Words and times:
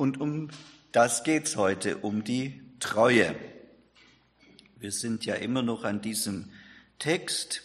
Und 0.00 0.18
um 0.18 0.48
das 0.92 1.24
geht's 1.24 1.56
heute, 1.56 1.98
um 1.98 2.24
die 2.24 2.62
Treue. 2.80 3.36
Wir 4.76 4.92
sind 4.92 5.26
ja 5.26 5.34
immer 5.34 5.60
noch 5.60 5.84
an 5.84 6.00
diesem 6.00 6.50
Text 6.98 7.60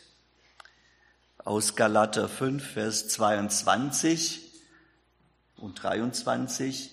aus 1.37 1.77
Galater 1.77 2.27
5, 2.27 2.61
Vers 2.61 3.07
22 3.07 4.51
und 5.55 5.81
23. 5.81 6.91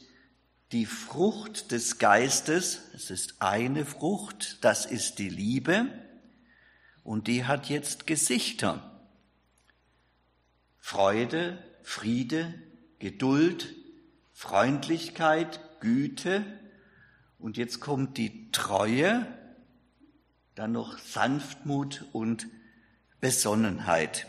Die 0.71 0.87
Frucht 0.87 1.73
des 1.73 1.99
Geistes, 1.99 2.79
es 2.95 3.11
ist 3.11 3.43
eine 3.43 3.85
Frucht, 3.85 4.59
das 4.65 4.87
ist 4.87 5.19
die 5.19 5.29
Liebe, 5.29 5.89
und 7.03 7.27
die 7.27 7.47
hat 7.47 7.69
jetzt 7.69 8.07
Gesichter. 8.07 9.03
Freude, 10.79 11.59
Friede, 11.83 12.55
Geduld, 13.01 13.75
Freundlichkeit, 14.43 15.61
Güte 15.79 16.45
und 17.39 17.57
jetzt 17.57 17.79
kommt 17.79 18.19
die 18.19 18.51
Treue, 18.51 19.25
dann 20.57 20.73
noch 20.73 20.99
Sanftmut 20.99 22.07
und 22.11 22.49
Besonnenheit. 23.21 24.27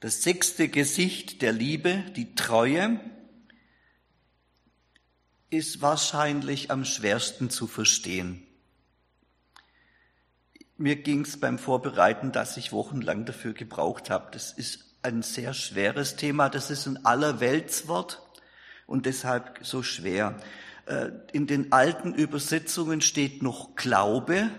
Das 0.00 0.22
sechste 0.22 0.68
Gesicht 0.68 1.42
der 1.42 1.52
Liebe, 1.52 2.02
die 2.16 2.34
Treue, 2.34 2.98
ist 5.50 5.82
wahrscheinlich 5.82 6.70
am 6.70 6.86
schwersten 6.86 7.50
zu 7.50 7.66
verstehen. 7.66 8.42
Mir 10.78 10.96
ging 10.96 11.26
es 11.26 11.38
beim 11.38 11.58
Vorbereiten, 11.58 12.32
dass 12.32 12.56
ich 12.56 12.72
wochenlang 12.72 13.26
dafür 13.26 13.52
gebraucht 13.52 14.08
habe. 14.08 14.30
Das 14.32 14.50
ist 14.50 14.96
ein 15.02 15.20
sehr 15.20 15.52
schweres 15.52 16.16
Thema. 16.16 16.48
Das 16.48 16.70
ist 16.70 16.86
ein 16.86 17.04
Allerweltswort 17.04 18.31
und 18.92 19.06
deshalb 19.06 19.58
so 19.62 19.82
schwer. 19.82 20.38
Äh, 20.84 21.12
in 21.32 21.46
den 21.46 21.72
alten 21.72 22.12
Übersetzungen 22.12 23.00
steht 23.00 23.42
noch 23.42 23.74
Glaube. 23.74 24.50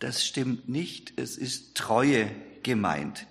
Das 0.00 0.22
stimmt 0.22 0.68
nicht. 0.68 1.18
Es 1.18 1.38
ist 1.38 1.78
Treue 1.78 2.30
gemeint. 2.62 3.26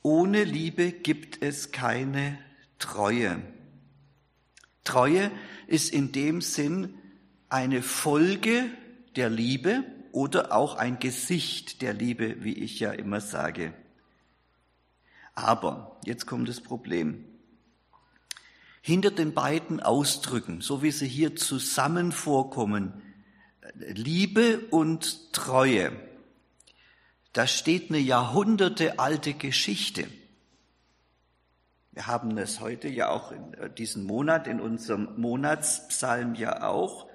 Ohne 0.00 0.44
Liebe 0.44 0.92
gibt 0.92 1.42
es 1.42 1.72
keine 1.72 2.38
Treue. 2.78 3.42
Treue 4.82 5.30
ist 5.66 5.92
in 5.92 6.12
dem 6.12 6.40
Sinn 6.40 6.94
eine 7.50 7.82
Folge 7.82 8.64
der 9.14 9.28
Liebe 9.28 9.84
oder 10.10 10.52
auch 10.52 10.76
ein 10.76 10.98
Gesicht 10.98 11.82
der 11.82 11.92
Liebe, 11.92 12.42
wie 12.42 12.54
ich 12.54 12.80
ja 12.80 12.92
immer 12.92 13.20
sage. 13.20 13.74
Aber, 15.34 16.00
jetzt 16.06 16.24
kommt 16.24 16.48
das 16.48 16.62
Problem. 16.62 17.26
Hinter 18.88 19.10
den 19.10 19.34
beiden 19.34 19.80
Ausdrücken, 19.80 20.62
so 20.62 20.80
wie 20.80 20.92
sie 20.92 21.06
hier 21.06 21.36
zusammen 21.36 22.10
vorkommen, 22.10 23.02
Liebe 23.74 24.60
und 24.70 25.34
Treue, 25.34 25.92
da 27.34 27.46
steht 27.46 27.90
eine 27.90 27.98
jahrhundertealte 27.98 29.34
Geschichte. 29.34 30.06
Wir 31.92 32.06
haben 32.06 32.38
es 32.38 32.60
heute 32.60 32.88
ja 32.88 33.10
auch 33.10 33.30
in 33.30 33.52
äh, 33.52 33.68
diesem 33.68 34.04
Monat, 34.04 34.46
in 34.46 34.58
unserem 34.58 35.20
Monatspsalm 35.20 36.34
ja 36.34 36.66
auch, 36.66 37.10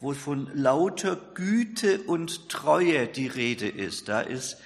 wo 0.00 0.12
von 0.12 0.50
lauter 0.54 1.14
Güte 1.34 2.00
und 2.00 2.48
Treue 2.48 3.06
die 3.06 3.28
Rede 3.28 3.68
ist. 3.68 4.08
Da 4.08 4.22
ist 4.22 4.60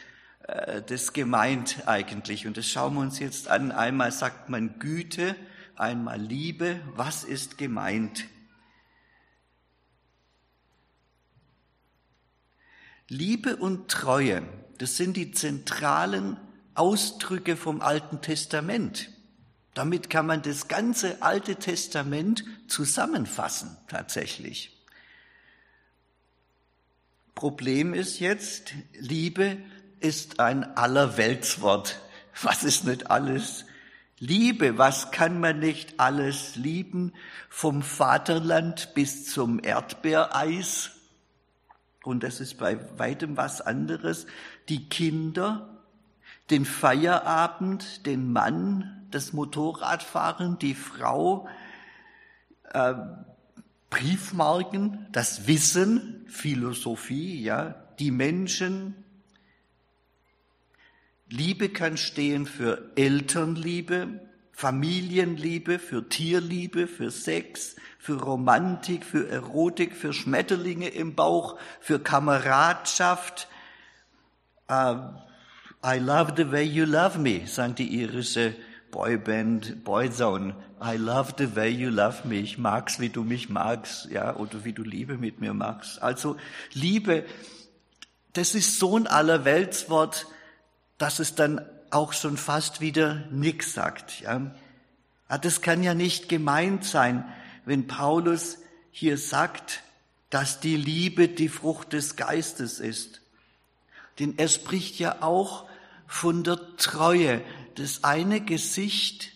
äh, 0.48 0.80
das 0.80 1.12
gemeint 1.12 1.82
eigentlich. 1.84 2.47
Und 2.47 2.56
das 2.56 2.66
schauen 2.66 2.94
wir 2.94 3.00
uns 3.02 3.19
jetzt 3.19 3.48
an. 3.48 3.72
Einmal 3.72 4.10
sagt 4.10 4.48
man 4.48 4.78
Güte, 4.78 5.36
einmal 5.81 6.20
Liebe. 6.20 6.81
Was 6.95 7.25
ist 7.25 7.59
gemeint? 7.59 8.27
Liebe 13.09 13.56
und 13.56 13.91
Treue, 13.91 14.42
das 14.78 14.97
sind 14.97 15.16
die 15.16 15.32
zentralen 15.32 16.37
Ausdrücke 16.75 17.56
vom 17.56 17.81
Alten 17.81 18.21
Testament. 18.22 19.10
Damit 19.75 20.10
kann 20.10 20.27
man 20.27 20.43
das 20.43 20.69
ganze 20.69 21.22
Alte 21.22 21.56
Testament 21.56 22.44
zusammenfassen, 22.69 23.77
tatsächlich. 23.88 24.77
Problem 27.34 27.94
ist 27.94 28.21
jetzt, 28.21 28.75
Liebe 28.93 29.56
ist 29.99 30.41
ein 30.41 30.77
Allerweltswort. 30.77 32.00
Was 32.43 32.65
ist 32.65 32.84
nicht 32.84 33.10
alles? 33.10 33.65
Liebe, 34.22 34.76
was 34.76 35.12
kann 35.12 35.41
man 35.41 35.60
nicht 35.60 35.98
alles 35.98 36.54
lieben? 36.54 37.14
Vom 37.48 37.81
Vaterland 37.81 38.92
bis 38.92 39.25
zum 39.25 39.64
Erdbeereis. 39.64 40.91
Und 42.04 42.22
das 42.22 42.38
ist 42.38 42.59
bei 42.59 42.78
weitem 42.98 43.38
was 43.38 43.62
anderes. 43.62 44.26
Die 44.69 44.91
Kinder, 44.91 45.80
den 46.50 46.66
Feierabend, 46.66 48.04
den 48.04 48.30
Mann, 48.30 49.06
das 49.10 49.32
Motorradfahren, 49.32 50.59
die 50.59 50.75
Frau, 50.75 51.48
äh, 52.75 52.94
Briefmarken, 53.88 55.06
das 55.12 55.47
Wissen, 55.47 56.26
Philosophie, 56.28 57.42
ja, 57.42 57.75
die 57.98 58.10
Menschen, 58.10 59.00
Liebe 61.30 61.68
kann 61.68 61.96
stehen 61.96 62.44
für 62.44 62.91
Elternliebe, 62.96 64.20
Familienliebe, 64.50 65.78
für 65.78 66.08
Tierliebe, 66.08 66.88
für 66.88 67.12
Sex, 67.12 67.76
für 67.98 68.20
Romantik, 68.20 69.04
für 69.04 69.28
Erotik, 69.28 69.94
für 69.94 70.12
Schmetterlinge 70.12 70.88
im 70.88 71.14
Bauch, 71.14 71.56
für 71.80 72.00
Kameradschaft. 72.00 73.48
Uh, 74.68 75.12
I 75.84 75.98
love 75.98 76.34
the 76.36 76.50
way 76.50 76.64
you 76.64 76.84
love 76.84 77.18
me, 77.18 77.47
sang 77.47 77.76
die 77.76 78.00
irische 78.00 78.54
Boyband 78.91 79.84
Boyzone. 79.84 80.54
I 80.82 80.97
love 80.97 81.34
the 81.38 81.54
way 81.54 81.70
you 81.70 81.91
love 81.91 82.26
me. 82.26 82.41
Ich 82.41 82.58
mag's, 82.58 82.98
wie 82.98 83.08
du 83.08 83.22
mich 83.22 83.48
magst, 83.48 84.10
ja, 84.10 84.34
oder 84.34 84.64
wie 84.64 84.72
du 84.72 84.82
Liebe 84.82 85.16
mit 85.16 85.41
mir 85.41 85.54
magst. 85.54 86.02
Also 86.02 86.36
Liebe, 86.72 87.24
das 88.32 88.54
ist 88.56 88.78
so 88.80 88.97
ein 88.97 89.06
Allerweltswort, 89.06 90.26
dass 91.00 91.19
es 91.19 91.34
dann 91.34 91.65
auch 91.91 92.12
schon 92.12 92.37
fast 92.37 92.83
wieder 92.83 93.27
nix 93.31 93.72
sagt. 93.72 94.21
Ja. 94.21 94.55
Das 95.41 95.62
kann 95.62 95.83
ja 95.83 95.94
nicht 95.94 96.28
gemeint 96.28 96.84
sein, 96.84 97.25
wenn 97.65 97.87
Paulus 97.87 98.59
hier 98.91 99.16
sagt, 99.16 99.83
dass 100.28 100.60
die 100.60 100.77
Liebe 100.77 101.27
die 101.28 101.49
Frucht 101.49 101.94
des 101.94 102.16
Geistes 102.16 102.81
ist. 102.81 103.22
Denn 104.19 104.34
er 104.37 104.49
spricht 104.49 104.99
ja 104.99 105.22
auch 105.22 105.66
von 106.06 106.44
der 106.44 106.77
Treue. 106.77 107.41
Das 107.77 108.05
eine 108.05 108.43
Gesicht 108.43 109.33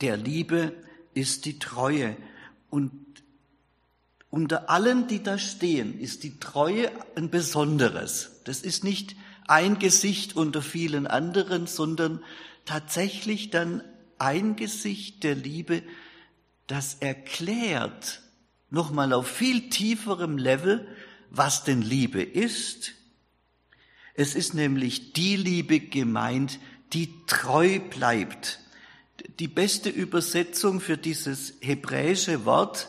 der 0.00 0.16
Liebe 0.16 0.74
ist 1.14 1.44
die 1.44 1.60
Treue. 1.60 2.16
Und 2.70 2.92
unter 4.30 4.68
allen, 4.68 5.06
die 5.06 5.22
da 5.22 5.38
stehen, 5.38 6.00
ist 6.00 6.24
die 6.24 6.40
Treue 6.40 6.90
ein 7.14 7.30
besonderes. 7.30 8.32
Das 8.42 8.62
ist 8.62 8.82
nicht 8.82 9.14
ein 9.48 9.78
Gesicht 9.78 10.36
unter 10.36 10.62
vielen 10.62 11.06
anderen, 11.06 11.66
sondern 11.66 12.22
tatsächlich 12.64 13.50
dann 13.50 13.82
ein 14.18 14.56
Gesicht 14.56 15.24
der 15.24 15.34
Liebe, 15.34 15.82
das 16.66 16.94
erklärt, 17.00 18.20
nochmal 18.70 19.12
auf 19.12 19.26
viel 19.26 19.70
tieferem 19.70 20.36
Level, 20.36 20.86
was 21.30 21.64
denn 21.64 21.82
Liebe 21.82 22.22
ist. 22.22 22.92
Es 24.14 24.34
ist 24.34 24.52
nämlich 24.52 25.12
die 25.14 25.36
Liebe 25.36 25.80
gemeint, 25.80 26.58
die 26.92 27.14
treu 27.26 27.78
bleibt. 27.78 28.60
Die 29.38 29.48
beste 29.48 29.88
Übersetzung 29.88 30.80
für 30.80 30.96
dieses 30.96 31.54
hebräische 31.60 32.44
Wort 32.44 32.88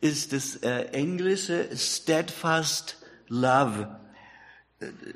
ist 0.00 0.32
das 0.32 0.56
äh, 0.56 0.86
englische 0.92 1.68
steadfast 1.76 2.96
love 3.28 4.00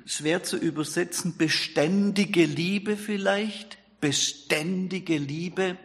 schwer 0.04 0.42
zu 0.42 0.56
übersetzen, 0.56 1.36
beständige 1.36 2.44
Liebe 2.44 2.96
vielleicht, 2.96 3.78
beständige 4.00 5.16
Liebe. 5.16 5.78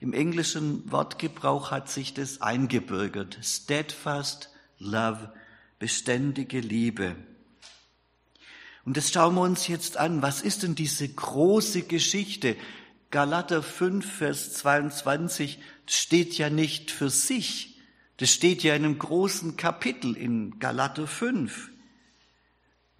Im 0.00 0.12
englischen 0.12 0.90
Wortgebrauch 0.90 1.70
hat 1.70 1.90
sich 1.90 2.14
das 2.14 2.40
eingebürgert. 2.40 3.38
Steadfast 3.42 4.50
Love, 4.78 5.32
beständige 5.78 6.60
Liebe. 6.60 7.16
Und 8.84 8.96
das 8.96 9.12
schauen 9.12 9.34
wir 9.34 9.42
uns 9.42 9.68
jetzt 9.68 9.98
an. 9.98 10.22
Was 10.22 10.40
ist 10.40 10.62
denn 10.62 10.74
diese 10.74 11.06
große 11.08 11.82
Geschichte? 11.82 12.56
Galater 13.10 13.62
5, 13.62 14.10
Vers 14.10 14.54
22 14.54 15.58
steht 15.86 16.38
ja 16.38 16.48
nicht 16.48 16.90
für 16.90 17.10
sich. 17.10 17.78
Das 18.16 18.30
steht 18.30 18.62
ja 18.62 18.74
in 18.74 18.84
einem 18.84 18.98
großen 18.98 19.56
Kapitel 19.56 20.16
in 20.16 20.58
Galater 20.58 21.06
5. 21.06 21.69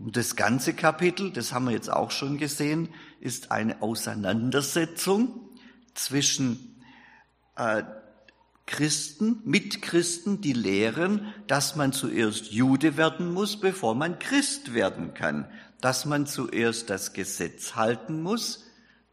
Und 0.01 0.17
das 0.17 0.35
ganze 0.35 0.73
Kapitel, 0.73 1.31
das 1.31 1.53
haben 1.53 1.67
wir 1.67 1.73
jetzt 1.73 1.93
auch 1.93 2.11
schon 2.11 2.39
gesehen, 2.39 2.89
ist 3.21 3.51
eine 3.51 3.83
Auseinandersetzung 3.83 5.51
zwischen 5.95 6.81
äh, 7.57 7.83
Christen, 8.65 9.43
Mitchristen, 9.45 10.41
die 10.41 10.55
lehren, 10.55 11.35
dass 11.49 11.77
man 11.77 11.93
zuerst 11.93 12.51
Jude 12.51 12.97
werden 12.97 13.31
muss, 13.35 13.61
bevor 13.61 13.95
man 13.95 14.19
Christ 14.19 14.73
werden 14.73 15.13
kann, 15.13 15.51
dass 15.83 16.07
man 16.07 16.27
zuerst 16.27 16.89
das 16.89 17.13
Gesetz 17.13 17.75
halten 17.75 18.23
muss, 18.23 18.65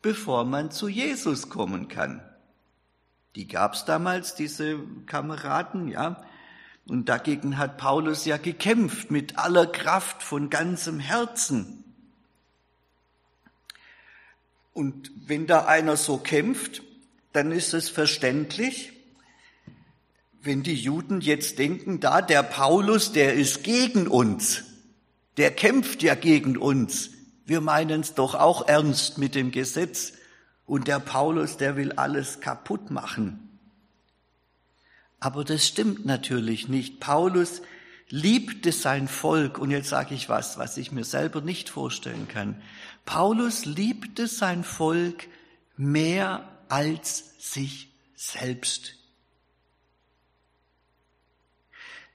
bevor 0.02 0.46
man 0.46 0.72
zu 0.72 0.88
Jesus 0.88 1.50
kommen 1.50 1.90
kann. 1.90 2.22
Die 3.36 3.48
gab's 3.48 3.84
damals, 3.84 4.36
diese 4.36 4.80
Kameraden, 5.06 5.90
ja. 5.90 6.24
Und 6.88 7.10
dagegen 7.10 7.58
hat 7.58 7.78
Paulus 7.78 8.26
ja 8.26 8.38
gekämpft 8.38 9.12
mit 9.12 9.38
aller 9.38 9.68
Kraft 9.68 10.24
von 10.24 10.50
ganzem 10.50 11.00
Herzen. 11.00 11.84
Und 14.74 15.12
wenn 15.26 15.48
da 15.48 15.66
einer 15.66 15.98
so 15.98 16.18
kämpft, 16.18 16.84
dann 17.34 17.52
ist 17.52 17.74
es 17.74 17.90
verständlich, 17.90 18.94
wenn 20.42 20.64
die 20.64 20.76
Juden 20.76 21.20
jetzt 21.20 21.60
denken, 21.60 22.00
da 22.00 22.22
der 22.22 22.44
Paulus, 22.44 23.12
der 23.12 23.34
ist 23.34 23.64
gegen 23.64 24.08
uns, 24.08 24.64
der 25.36 25.52
kämpft 25.52 26.04
ja 26.04 26.16
gegen 26.16 26.58
uns, 26.58 27.10
wir 27.46 27.60
meinen 27.60 28.02
es 28.02 28.14
doch 28.14 28.34
auch 28.36 28.68
ernst 28.68 29.18
mit 29.18 29.36
dem 29.36 29.52
Gesetz 29.52 30.14
und 30.66 30.88
der 30.88 31.00
Paulus, 31.00 31.58
der 31.58 31.76
will 31.76 31.92
alles 31.94 32.40
kaputt 32.40 32.92
machen. 32.92 33.47
Aber 35.20 35.44
das 35.44 35.66
stimmt 35.66 36.06
natürlich 36.06 36.68
nicht. 36.68 37.00
Paulus 37.00 37.62
liebte 38.10 38.72
sein 38.72 39.08
Volk 39.08 39.58
und 39.58 39.72
jetzt 39.72 39.90
sage 39.90 40.16
ich 40.16 40.30
was, 40.30 40.58
was 40.58 40.78
ich 40.78 40.92
mir 40.92 41.04
selber 41.04 41.42
nicht 41.42 41.70
vorstellen 41.70 42.28
kann. 42.28 42.62
Paulus 43.06 43.66
liebte 43.66 44.28
sein 44.28 44.64
Volk 44.64 45.28
mehr 45.76 46.48
als 46.70 47.34
sich 47.40 47.90
selbst. 48.16 48.96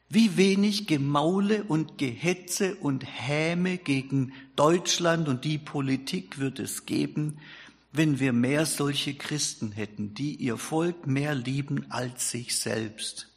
Wie 0.08 0.37
wenig 0.37 0.87
Gemaule 0.87 1.64
und 1.64 1.96
Gehetze 1.96 2.75
und 2.75 3.04
Häme 3.06 3.78
gegen 3.78 4.34
Deutschland 4.56 5.26
und 5.26 5.46
die 5.46 5.56
Politik 5.56 6.38
wird 6.38 6.58
es 6.58 6.84
geben, 6.84 7.38
wenn 7.93 8.19
wir 8.19 8.33
mehr 8.33 8.67
solche 8.67 9.15
Christen 9.15 9.73
hätten, 9.73 10.15
die 10.15 10.35
ihr 10.35 10.56
Volk 10.56 11.06
mehr 11.06 11.35
lieben 11.35 11.91
als 11.91 12.31
sich 12.31 12.59
selbst. 12.59 13.29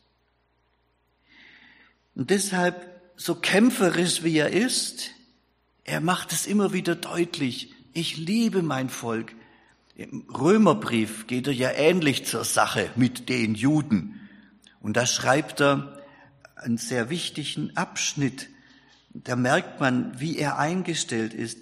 Und 2.16 2.30
deshalb, 2.30 2.90
so 3.18 3.36
kämpferisch 3.36 4.24
wie 4.24 4.38
er 4.38 4.52
ist, 4.52 5.12
er 5.84 6.02
macht 6.02 6.32
es 6.32 6.48
immer 6.48 6.74
wieder 6.74 6.96
deutlich, 6.96 7.74
ich 7.94 8.18
liebe 8.18 8.62
mein 8.62 8.90
Volk. 8.90 9.34
Im 9.96 10.22
Römerbrief 10.30 11.28
geht 11.28 11.48
er 11.48 11.54
ja 11.54 11.72
ähnlich 11.72 12.26
zur 12.26 12.44
Sache 12.44 12.90
mit 12.96 13.30
den 13.30 13.56
Juden. 13.56 14.20
Und 14.82 14.98
da 14.98 15.06
schreibt 15.06 15.62
er, 15.62 16.04
einen 16.56 16.78
sehr 16.78 17.10
wichtigen 17.10 17.76
Abschnitt. 17.78 18.50
Da 19.14 19.36
merkt 19.36 19.80
man, 19.80 20.20
wie 20.20 20.38
er 20.38 20.58
eingestellt 20.58 21.34
ist. 21.34 21.60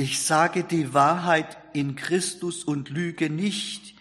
Ich 0.00 0.22
sage 0.22 0.62
die 0.62 0.94
Wahrheit 0.94 1.58
in 1.72 1.96
Christus 1.96 2.62
und 2.62 2.88
lüge 2.88 3.30
nicht, 3.30 3.96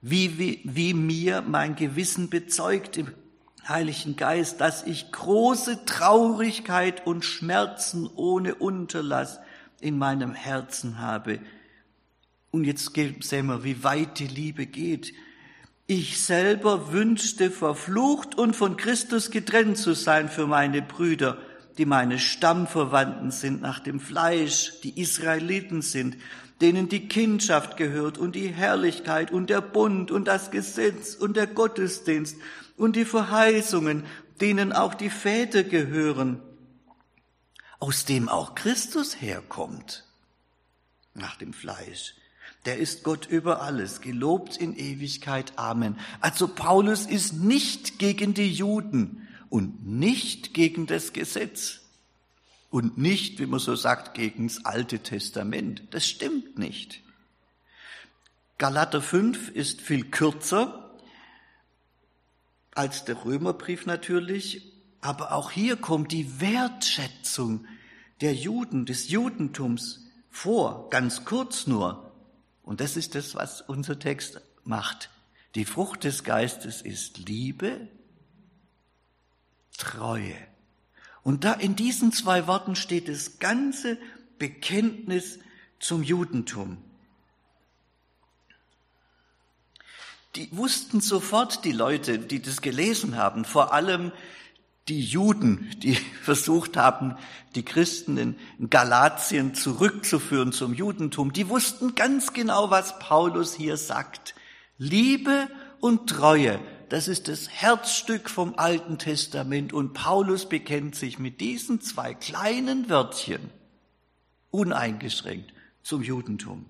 wie, 0.00 0.38
wie, 0.38 0.60
wie 0.62 0.94
mir 0.94 1.42
mein 1.42 1.74
Gewissen 1.74 2.30
bezeugt 2.30 2.96
im 2.96 3.08
Heiligen 3.66 4.14
Geist, 4.14 4.60
dass 4.60 4.84
ich 4.84 5.10
große 5.10 5.84
Traurigkeit 5.84 7.08
und 7.08 7.24
Schmerzen 7.24 8.08
ohne 8.14 8.54
Unterlass 8.54 9.40
in 9.80 9.98
meinem 9.98 10.32
Herzen 10.32 11.00
habe. 11.00 11.40
Und 12.52 12.62
jetzt 12.62 12.92
sehen 12.94 13.46
wir, 13.46 13.64
wie 13.64 13.82
weit 13.82 14.20
die 14.20 14.28
Liebe 14.28 14.66
geht. 14.66 15.12
Ich 15.88 16.20
selber 16.22 16.92
wünschte 16.92 17.50
verflucht 17.50 18.38
und 18.38 18.54
von 18.54 18.76
Christus 18.76 19.32
getrennt 19.32 19.76
zu 19.76 19.94
sein 19.94 20.28
für 20.28 20.46
meine 20.46 20.82
Brüder, 20.82 21.36
die 21.80 21.86
meine 21.86 22.18
Stammverwandten 22.18 23.30
sind 23.30 23.62
nach 23.62 23.80
dem 23.80 24.00
Fleisch, 24.00 24.74
die 24.82 25.00
Israeliten 25.00 25.80
sind, 25.80 26.18
denen 26.60 26.90
die 26.90 27.08
Kindschaft 27.08 27.78
gehört 27.78 28.18
und 28.18 28.34
die 28.36 28.48
Herrlichkeit 28.48 29.30
und 29.30 29.48
der 29.48 29.62
Bund 29.62 30.10
und 30.10 30.26
das 30.26 30.50
Gesetz 30.50 31.14
und 31.14 31.38
der 31.38 31.46
Gottesdienst 31.46 32.36
und 32.76 32.96
die 32.96 33.06
Verheißungen, 33.06 34.04
denen 34.42 34.74
auch 34.74 34.92
die 34.92 35.08
Väter 35.08 35.64
gehören, 35.64 36.42
aus 37.78 38.04
dem 38.04 38.28
auch 38.28 38.54
Christus 38.54 39.18
herkommt, 39.22 40.04
nach 41.14 41.36
dem 41.36 41.54
Fleisch 41.54 42.14
der 42.66 42.76
ist 42.76 43.04
Gott 43.04 43.24
über 43.24 43.62
alles, 43.62 44.02
gelobt 44.02 44.58
in 44.58 44.76
Ewigkeit. 44.76 45.54
Amen. 45.56 45.96
Also 46.20 46.46
Paulus 46.46 47.06
ist 47.06 47.32
nicht 47.32 47.98
gegen 47.98 48.34
die 48.34 48.52
Juden 48.52 49.26
und 49.50 49.86
nicht 49.86 50.54
gegen 50.54 50.86
das 50.86 51.12
Gesetz 51.12 51.80
und 52.70 52.96
nicht, 52.96 53.38
wie 53.40 53.46
man 53.46 53.60
so 53.60 53.74
sagt, 53.74 54.14
gegen 54.14 54.48
das 54.48 54.64
Alte 54.64 55.00
Testament. 55.00 55.82
Das 55.90 56.06
stimmt 56.06 56.58
nicht. 56.58 57.02
Galater 58.56 59.02
5 59.02 59.50
ist 59.50 59.80
viel 59.80 60.04
kürzer 60.10 60.90
als 62.74 63.04
der 63.04 63.24
Römerbrief 63.24 63.86
natürlich, 63.86 64.72
aber 65.00 65.32
auch 65.32 65.50
hier 65.50 65.76
kommt 65.76 66.12
die 66.12 66.40
Wertschätzung 66.40 67.66
der 68.20 68.34
Juden, 68.34 68.86
des 68.86 69.08
Judentums 69.08 70.06
vor, 70.30 70.88
ganz 70.90 71.24
kurz 71.24 71.66
nur. 71.66 72.12
Und 72.62 72.80
das 72.80 72.96
ist 72.96 73.14
das, 73.14 73.34
was 73.34 73.62
unser 73.62 73.98
Text 73.98 74.40
macht. 74.62 75.10
Die 75.56 75.64
Frucht 75.64 76.04
des 76.04 76.22
Geistes 76.22 76.82
ist 76.82 77.18
Liebe, 77.18 77.88
Treue. 79.80 80.36
Und 81.22 81.44
da 81.44 81.54
in 81.54 81.74
diesen 81.74 82.12
zwei 82.12 82.46
Worten 82.46 82.76
steht 82.76 83.08
das 83.08 83.38
ganze 83.38 83.98
Bekenntnis 84.38 85.38
zum 85.78 86.02
Judentum. 86.02 86.78
Die 90.36 90.48
wussten 90.56 91.00
sofort, 91.00 91.64
die 91.64 91.72
Leute, 91.72 92.18
die 92.18 92.40
das 92.40 92.60
gelesen 92.60 93.16
haben, 93.16 93.44
vor 93.44 93.72
allem 93.72 94.12
die 94.88 95.00
Juden, 95.00 95.70
die 95.78 95.94
versucht 96.22 96.76
haben, 96.76 97.16
die 97.54 97.64
Christen 97.64 98.16
in 98.16 98.36
Galatien 98.68 99.54
zurückzuführen 99.54 100.52
zum 100.52 100.74
Judentum, 100.74 101.32
die 101.32 101.48
wussten 101.48 101.94
ganz 101.94 102.32
genau, 102.32 102.70
was 102.70 102.98
Paulus 102.98 103.54
hier 103.54 103.76
sagt. 103.76 104.34
Liebe 104.76 105.48
und 105.80 106.08
Treue, 106.08 106.60
das 106.90 107.06
ist 107.06 107.28
das 107.28 107.48
Herzstück 107.48 108.28
vom 108.28 108.54
Alten 108.56 108.98
Testament 108.98 109.72
und 109.72 109.94
Paulus 109.94 110.48
bekennt 110.48 110.96
sich 110.96 111.20
mit 111.20 111.40
diesen 111.40 111.80
zwei 111.80 112.14
kleinen 112.14 112.90
Wörtchen 112.90 113.50
uneingeschränkt 114.50 115.52
zum 115.84 116.02
Judentum. 116.02 116.66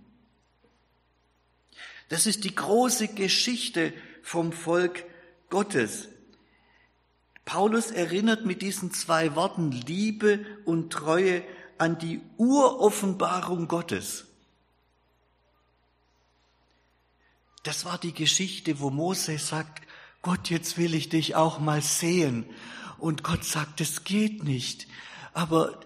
Das 2.11 2.27
ist 2.27 2.45
die 2.45 2.55
große 2.55 3.09
Geschichte 3.09 3.95
vom 4.23 4.53
Volk 4.53 5.05
Gottes. 5.49 6.09
Paulus 7.47 7.91
erinnert 7.91 8.45
mit 8.45 8.61
diesen 8.61 8.93
zwei 8.93 9.35
Worten 9.35 9.73
Liebe 9.73 10.45
und 10.67 10.93
Treue 10.93 11.43
an 11.79 11.99
die 11.99 12.21
Uroffenbarung 12.37 13.69
Gottes. 13.69 14.27
Das 17.63 17.87
war 17.87 17.97
die 17.97 18.13
Geschichte, 18.13 18.81
wo 18.81 18.91
Mose 18.91 19.39
sagt, 19.39 19.87
Gott, 20.23 20.51
jetzt 20.51 20.77
will 20.77 20.95
ich 20.95 21.09
dich 21.09 21.35
auch 21.35 21.61
mal 21.61 21.81
sehen. 21.81 22.45
Und 22.99 23.25
Gott 23.25 23.45
sagt, 23.45 23.81
es 23.81 24.05
geht 24.05 24.45
nicht. 24.45 24.87
Aber 25.33 25.81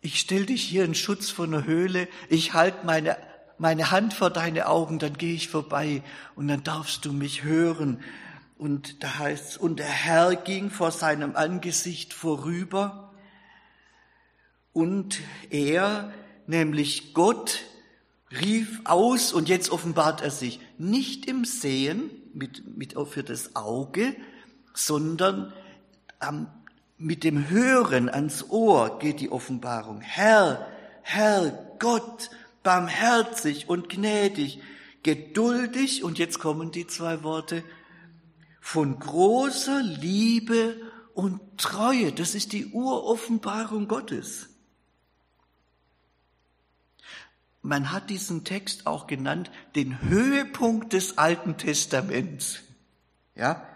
ich 0.00 0.18
stell 0.18 0.46
dich 0.46 0.64
hier 0.64 0.84
in 0.84 0.96
Schutz 0.96 1.30
von 1.30 1.52
der 1.52 1.64
Höhle, 1.64 2.08
ich 2.28 2.54
halte 2.54 2.84
meine, 2.84 3.16
meine 3.58 3.92
Hand 3.92 4.14
vor 4.14 4.30
deine 4.30 4.66
Augen, 4.66 4.98
dann 4.98 5.16
gehe 5.16 5.34
ich 5.34 5.48
vorbei 5.48 6.02
und 6.34 6.48
dann 6.48 6.64
darfst 6.64 7.04
du 7.04 7.12
mich 7.12 7.44
hören. 7.44 8.02
Und 8.58 9.04
da 9.04 9.18
heißt 9.18 9.58
und 9.58 9.78
der 9.78 9.86
Herr 9.86 10.34
ging 10.34 10.70
vor 10.70 10.90
seinem 10.90 11.36
Angesicht 11.36 12.12
vorüber 12.12 13.12
und 14.72 15.20
er, 15.50 16.12
nämlich 16.48 17.14
Gott, 17.14 17.60
rief 18.40 18.80
aus 18.84 19.32
und 19.32 19.48
jetzt 19.48 19.70
offenbart 19.70 20.22
er 20.22 20.30
sich 20.30 20.60
nicht 20.78 21.26
im 21.26 21.44
Sehen 21.44 22.10
mit, 22.34 22.76
mit 22.76 22.94
für 23.08 23.22
das 23.22 23.56
Auge, 23.56 24.14
sondern 24.74 25.52
am, 26.18 26.48
mit 26.98 27.24
dem 27.24 27.48
Hören 27.48 28.08
ans 28.08 28.46
Ohr 28.50 28.98
geht 28.98 29.20
die 29.20 29.30
Offenbarung. 29.30 30.00
Herr, 30.00 30.66
Herr, 31.02 31.76
Gott, 31.78 32.30
barmherzig 32.62 33.68
und 33.68 33.88
gnädig, 33.88 34.60
geduldig, 35.02 36.04
und 36.04 36.18
jetzt 36.18 36.38
kommen 36.38 36.70
die 36.70 36.86
zwei 36.86 37.22
Worte, 37.22 37.64
von 38.60 38.98
großer 38.98 39.82
Liebe 39.82 40.76
und 41.14 41.40
Treue. 41.58 42.12
Das 42.12 42.34
ist 42.36 42.52
die 42.52 42.66
Uroffenbarung 42.66 43.88
Gottes. 43.88 44.48
Man 47.62 47.92
hat 47.92 48.10
diesen 48.10 48.44
Text 48.44 48.86
auch 48.86 49.06
genannt, 49.06 49.50
den 49.76 50.02
Höhepunkt 50.02 50.92
des 50.92 51.16
Alten 51.16 51.56
Testaments. 51.56 52.60
Ja? 53.36 53.66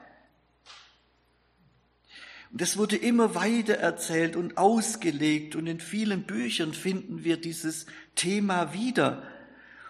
Und 2.50 2.60
das 2.60 2.76
wurde 2.76 2.96
immer 2.96 3.34
weiter 3.34 3.74
erzählt 3.74 4.34
und 4.34 4.58
ausgelegt 4.58 5.54
und 5.56 5.66
in 5.66 5.80
vielen 5.80 6.24
Büchern 6.24 6.74
finden 6.74 7.22
wir 7.22 7.36
dieses 7.36 7.86
Thema 8.16 8.72
wieder. 8.72 9.22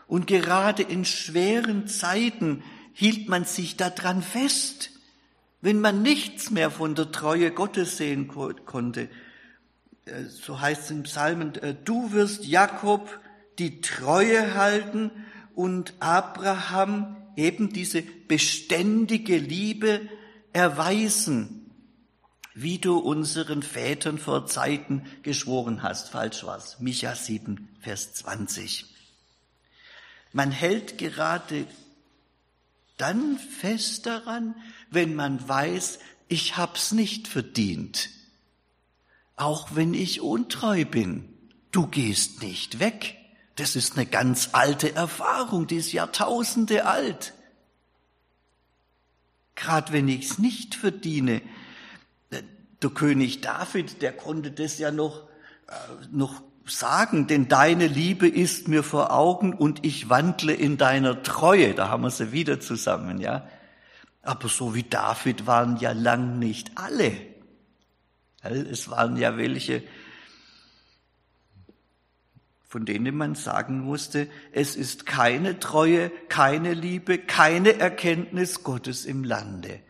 Und 0.06 0.26
gerade 0.26 0.82
in 0.82 1.04
schweren 1.04 1.88
Zeiten 1.88 2.62
hielt 2.92 3.28
man 3.28 3.44
sich 3.44 3.76
daran 3.76 4.22
fest, 4.22 4.90
wenn 5.60 5.80
man 5.80 6.02
nichts 6.02 6.50
mehr 6.50 6.70
von 6.70 6.94
der 6.94 7.12
Treue 7.12 7.50
Gottes 7.50 7.96
sehen 7.96 8.28
konnte. 8.28 9.08
Äh, 10.04 10.24
so 10.24 10.60
heißt 10.60 10.84
es 10.84 10.90
im 10.90 11.02
Psalmen, 11.02 11.54
äh, 11.56 11.74
du 11.84 12.12
wirst 12.12 12.46
Jakob 12.46 13.20
die 13.58 13.80
Treue 13.80 14.54
halten 14.54 15.10
und 15.54 15.94
Abraham 16.00 17.16
eben 17.36 17.72
diese 17.72 18.02
beständige 18.02 19.38
Liebe 19.38 20.08
erweisen, 20.52 21.70
wie 22.54 22.78
du 22.78 22.98
unseren 22.98 23.62
Vätern 23.62 24.18
vor 24.18 24.46
Zeiten 24.46 25.04
geschworen 25.22 25.82
hast. 25.82 26.08
Falsch 26.08 26.44
war's. 26.44 26.80
Micha 26.80 27.14
7, 27.14 27.68
Vers 27.80 28.14
20. 28.14 28.86
Man 30.32 30.50
hält 30.50 30.98
gerade 30.98 31.66
dann 32.96 33.38
fest 33.38 34.06
daran, 34.06 34.54
wenn 34.90 35.14
man 35.14 35.46
weiß, 35.46 35.98
ich 36.28 36.56
hab's 36.56 36.92
nicht 36.92 37.28
verdient. 37.28 38.08
Auch 39.36 39.74
wenn 39.74 39.92
ich 39.92 40.22
untreu 40.22 40.84
bin. 40.86 41.28
Du 41.72 41.86
gehst 41.86 42.42
nicht 42.42 42.78
weg. 42.78 43.16
Das 43.56 43.74
ist 43.74 43.96
eine 43.96 44.06
ganz 44.06 44.50
alte 44.52 44.94
Erfahrung, 44.94 45.66
die 45.66 45.76
ist 45.76 45.92
Jahrtausende 45.92 46.86
alt. 46.86 47.32
Gerade 49.54 49.92
wenn 49.92 50.08
ich 50.08 50.30
es 50.30 50.38
nicht 50.38 50.74
verdiene, 50.74 51.40
äh, 52.30 52.42
der 52.82 52.90
König 52.90 53.40
David, 53.40 54.02
der 54.02 54.12
konnte 54.12 54.50
das 54.50 54.78
ja 54.78 54.90
noch, 54.90 55.26
äh, 55.68 55.72
noch 56.12 56.42
sagen, 56.66 57.26
denn 57.26 57.48
deine 57.48 57.86
Liebe 57.86 58.28
ist 58.28 58.68
mir 58.68 58.82
vor 58.82 59.12
Augen 59.12 59.54
und 59.54 59.86
ich 59.86 60.10
wandle 60.10 60.52
in 60.52 60.76
deiner 60.76 61.22
Treue. 61.22 61.74
Da 61.74 61.88
haben 61.88 62.02
wir 62.02 62.10
sie 62.10 62.32
wieder 62.32 62.60
zusammen, 62.60 63.20
ja. 63.20 63.48
Aber 64.22 64.48
so 64.48 64.74
wie 64.74 64.82
David 64.82 65.46
waren 65.46 65.78
ja 65.78 65.92
lang 65.92 66.38
nicht 66.38 66.72
alle. 66.74 67.12
Es 68.42 68.90
waren 68.90 69.16
ja 69.16 69.36
welche, 69.36 69.82
von 72.66 72.84
denen 72.84 73.16
man 73.16 73.34
sagen 73.34 73.80
musste, 73.80 74.28
es 74.52 74.76
ist 74.76 75.06
keine 75.06 75.58
Treue, 75.60 76.10
keine 76.28 76.74
Liebe, 76.74 77.18
keine 77.18 77.78
Erkenntnis 77.78 78.64
Gottes 78.64 79.04
im 79.04 79.22
Lande. 79.22 79.80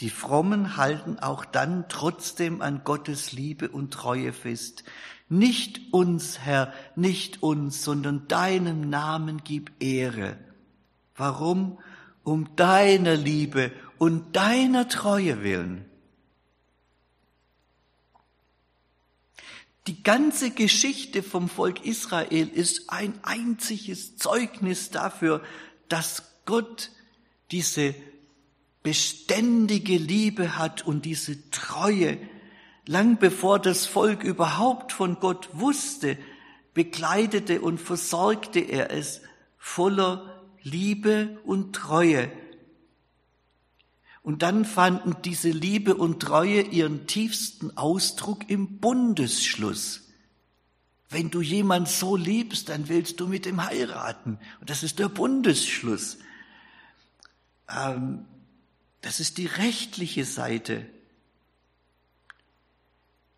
Die 0.00 0.10
Frommen 0.10 0.76
halten 0.76 1.18
auch 1.18 1.46
dann 1.46 1.86
trotzdem 1.88 2.60
an 2.60 2.82
Gottes 2.84 3.32
Liebe 3.32 3.70
und 3.70 3.94
Treue 3.94 4.34
fest. 4.34 4.84
Nicht 5.30 5.92
uns, 5.92 6.40
Herr, 6.40 6.72
nicht 6.94 7.42
uns, 7.42 7.82
sondern 7.82 8.28
deinem 8.28 8.90
Namen 8.90 9.40
gib 9.42 9.72
Ehre. 9.82 10.36
Warum? 11.16 11.78
Um 12.22 12.54
deiner 12.56 13.16
Liebe 13.16 13.72
und 13.96 14.36
deiner 14.36 14.88
Treue 14.88 15.42
willen. 15.42 15.86
Die 19.86 20.02
ganze 20.02 20.50
Geschichte 20.50 21.22
vom 21.22 21.48
Volk 21.48 21.84
Israel 21.84 22.48
ist 22.48 22.90
ein 22.90 23.14
einziges 23.22 24.16
Zeugnis 24.16 24.90
dafür, 24.90 25.42
dass 25.88 26.24
Gott 26.44 26.90
diese 27.52 27.94
beständige 28.82 29.96
Liebe 29.96 30.58
hat 30.58 30.84
und 30.86 31.04
diese 31.04 31.50
Treue. 31.50 32.18
Lang 32.84 33.18
bevor 33.18 33.58
das 33.60 33.86
Volk 33.86 34.24
überhaupt 34.24 34.92
von 34.92 35.20
Gott 35.20 35.48
wusste, 35.52 36.18
begleitete 36.74 37.60
und 37.60 37.80
versorgte 37.80 38.60
er 38.60 38.90
es 38.90 39.22
voller 39.56 40.44
Liebe 40.62 41.38
und 41.44 41.74
Treue. 41.74 42.30
Und 44.26 44.42
dann 44.42 44.64
fanden 44.64 45.14
diese 45.24 45.50
Liebe 45.50 45.94
und 45.94 46.18
Treue 46.18 46.62
ihren 46.62 47.06
tiefsten 47.06 47.76
Ausdruck 47.76 48.50
im 48.50 48.80
Bundesschluss. 48.80 50.02
Wenn 51.08 51.30
du 51.30 51.40
jemand 51.40 51.86
so 51.86 52.16
liebst, 52.16 52.68
dann 52.68 52.88
willst 52.88 53.20
du 53.20 53.28
mit 53.28 53.46
ihm 53.46 53.64
heiraten. 53.64 54.40
Und 54.58 54.68
das 54.68 54.82
ist 54.82 54.98
der 54.98 55.08
Bundesschluss. 55.08 56.18
Ähm, 57.68 58.24
das 59.00 59.20
ist 59.20 59.38
die 59.38 59.46
rechtliche 59.46 60.24
Seite. 60.24 60.86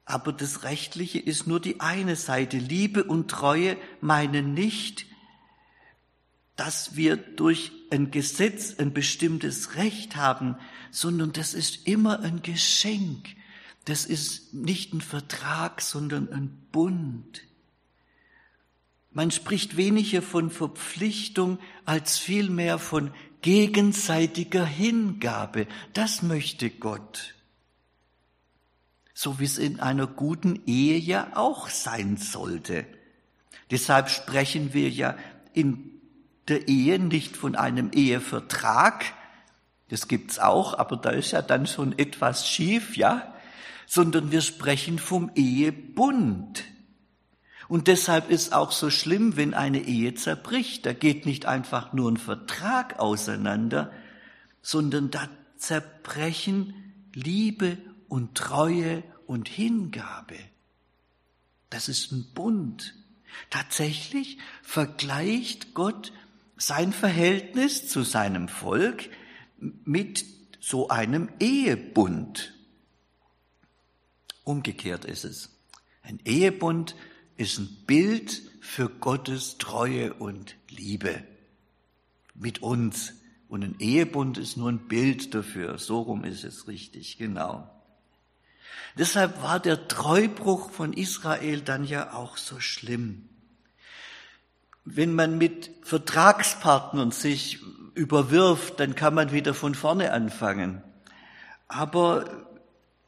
Aber 0.06 0.32
das 0.32 0.62
Rechtliche 0.62 1.18
ist 1.18 1.46
nur 1.46 1.60
die 1.60 1.80
eine 1.80 2.16
Seite. 2.16 2.56
Liebe 2.56 3.04
und 3.04 3.30
Treue 3.30 3.76
meinen 4.00 4.54
nicht, 4.54 5.04
dass 6.56 6.96
wir 6.96 7.18
durch 7.18 7.72
ein 7.90 8.10
Gesetz 8.10 8.78
ein 8.78 8.92
bestimmtes 8.92 9.76
Recht 9.76 10.16
haben, 10.16 10.56
sondern 10.90 11.32
das 11.32 11.54
ist 11.54 11.86
immer 11.86 12.20
ein 12.20 12.42
Geschenk. 12.42 13.28
Das 13.84 14.04
ist 14.04 14.52
nicht 14.52 14.92
ein 14.92 15.00
Vertrag, 15.00 15.80
sondern 15.80 16.32
ein 16.32 16.50
Bund. 16.72 17.42
Man 19.10 19.30
spricht 19.30 19.76
weniger 19.76 20.22
von 20.22 20.50
Verpflichtung 20.50 21.58
als 21.84 22.18
vielmehr 22.18 22.78
von 22.78 23.10
gegenseitiger 23.40 24.66
Hingabe. 24.66 25.66
Das 25.94 26.22
möchte 26.22 26.70
Gott. 26.70 27.34
So 29.14 29.40
wie 29.40 29.44
es 29.44 29.58
in 29.58 29.80
einer 29.80 30.06
guten 30.06 30.62
Ehe 30.66 30.98
ja 30.98 31.32
auch 31.34 31.68
sein 31.68 32.16
sollte. 32.16 32.86
Deshalb 33.70 34.10
sprechen 34.10 34.74
wir 34.74 34.90
ja 34.90 35.16
in 35.52 35.97
der 36.48 36.68
Ehe 36.68 36.98
nicht 36.98 37.36
von 37.36 37.54
einem 37.54 37.90
Ehevertrag, 37.92 39.04
das 39.88 40.08
gibt's 40.08 40.38
auch, 40.38 40.78
aber 40.78 40.96
da 40.96 41.10
ist 41.10 41.30
ja 41.30 41.42
dann 41.42 41.66
schon 41.66 41.98
etwas 41.98 42.48
schief, 42.48 42.96
ja? 42.96 43.34
Sondern 43.86 44.30
wir 44.30 44.42
sprechen 44.42 44.98
vom 44.98 45.30
Ehebund. 45.34 46.64
Und 47.68 47.86
deshalb 47.86 48.30
ist 48.30 48.52
auch 48.52 48.72
so 48.72 48.90
schlimm, 48.90 49.36
wenn 49.36 49.54
eine 49.54 49.80
Ehe 49.80 50.14
zerbricht. 50.14 50.84
Da 50.84 50.92
geht 50.92 51.26
nicht 51.26 51.46
einfach 51.46 51.92
nur 51.92 52.10
ein 52.10 52.16
Vertrag 52.16 52.98
auseinander, 52.98 53.90
sondern 54.62 55.10
da 55.10 55.28
zerbrechen 55.56 56.74
Liebe 57.14 57.78
und 58.08 58.34
Treue 58.34 59.02
und 59.26 59.48
Hingabe. 59.48 60.38
Das 61.70 61.88
ist 61.88 62.12
ein 62.12 62.26
Bund. 62.34 62.94
Tatsächlich 63.50 64.38
vergleicht 64.62 65.74
Gott 65.74 66.12
sein 66.58 66.92
Verhältnis 66.92 67.88
zu 67.88 68.02
seinem 68.02 68.48
Volk 68.48 69.08
mit 69.58 70.24
so 70.60 70.88
einem 70.88 71.30
Ehebund. 71.40 72.52
Umgekehrt 74.44 75.04
ist 75.04 75.24
es. 75.24 75.50
Ein 76.02 76.20
Ehebund 76.24 76.96
ist 77.36 77.58
ein 77.58 77.68
Bild 77.86 78.42
für 78.60 78.88
Gottes 78.88 79.58
Treue 79.58 80.12
und 80.14 80.56
Liebe 80.68 81.22
mit 82.34 82.62
uns. 82.62 83.14
Und 83.48 83.62
ein 83.62 83.76
Ehebund 83.78 84.36
ist 84.36 84.56
nur 84.56 84.70
ein 84.70 84.88
Bild 84.88 85.34
dafür. 85.34 85.78
So 85.78 86.00
rum 86.00 86.24
ist 86.24 86.44
es 86.44 86.68
richtig, 86.68 87.18
genau. 87.18 87.70
Deshalb 88.98 89.42
war 89.42 89.60
der 89.60 89.86
Treubruch 89.88 90.70
von 90.70 90.92
Israel 90.92 91.60
dann 91.60 91.84
ja 91.84 92.12
auch 92.14 92.36
so 92.36 92.58
schlimm. 92.60 93.28
Wenn 94.90 95.14
man 95.14 95.36
mit 95.36 95.70
Vertragspartnern 95.82 97.10
sich 97.10 97.60
überwirft, 97.94 98.80
dann 98.80 98.94
kann 98.94 99.12
man 99.12 99.32
wieder 99.32 99.52
von 99.52 99.74
vorne 99.74 100.12
anfangen. 100.12 100.82
Aber 101.66 102.46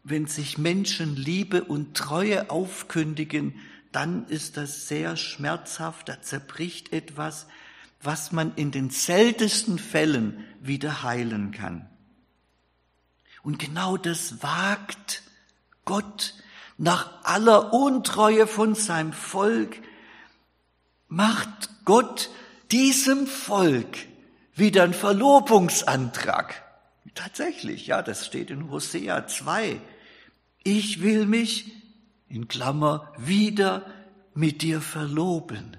wenn 0.04 0.26
sich 0.26 0.58
Menschen 0.58 1.16
Liebe 1.16 1.64
und 1.64 1.96
Treue 1.96 2.50
aufkündigen, 2.50 3.54
dann 3.92 4.26
ist 4.26 4.58
das 4.58 4.88
sehr 4.88 5.16
schmerzhaft, 5.16 6.10
da 6.10 6.20
zerbricht 6.20 6.92
etwas, 6.92 7.46
was 8.02 8.30
man 8.30 8.54
in 8.56 8.72
den 8.72 8.90
seltensten 8.90 9.78
Fällen 9.78 10.44
wieder 10.60 11.02
heilen 11.02 11.50
kann. 11.50 11.88
Und 13.42 13.58
genau 13.58 13.96
das 13.96 14.42
wagt 14.42 15.22
Gott 15.86 16.34
nach 16.76 17.24
aller 17.24 17.72
Untreue 17.72 18.46
von 18.46 18.74
seinem 18.74 19.14
Volk, 19.14 19.80
macht 21.10 21.84
Gott 21.84 22.30
diesem 22.70 23.26
Volk 23.26 23.98
wieder 24.54 24.84
ein 24.84 24.94
Verlobungsantrag. 24.94 26.62
Tatsächlich, 27.14 27.88
ja, 27.88 28.00
das 28.00 28.24
steht 28.24 28.50
in 28.50 28.70
Hosea 28.70 29.26
2. 29.26 29.80
Ich 30.62 31.02
will 31.02 31.26
mich, 31.26 31.72
in 32.28 32.46
Klammer, 32.46 33.12
wieder 33.18 33.84
mit 34.34 34.62
dir 34.62 34.80
verloben. 34.80 35.76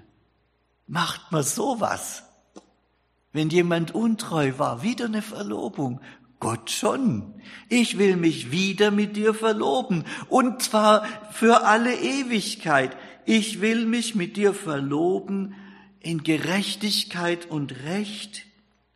Macht 0.86 1.32
man 1.32 1.42
sowas? 1.42 2.24
Wenn 3.32 3.48
jemand 3.48 3.94
untreu 3.94 4.52
war, 4.58 4.82
wieder 4.82 5.06
eine 5.06 5.22
Verlobung. 5.22 6.00
Gott 6.38 6.70
schon. 6.70 7.40
Ich 7.70 7.96
will 7.96 8.16
mich 8.16 8.50
wieder 8.50 8.90
mit 8.90 9.16
dir 9.16 9.32
verloben. 9.32 10.04
Und 10.28 10.62
zwar 10.62 11.06
für 11.30 11.64
alle 11.64 11.94
Ewigkeit. 11.94 12.94
Ich 13.24 13.60
will 13.60 13.86
mich 13.86 14.14
mit 14.14 14.36
dir 14.36 14.52
verloben 14.54 15.54
in 16.00 16.22
Gerechtigkeit 16.22 17.46
und 17.46 17.84
Recht. 17.84 18.46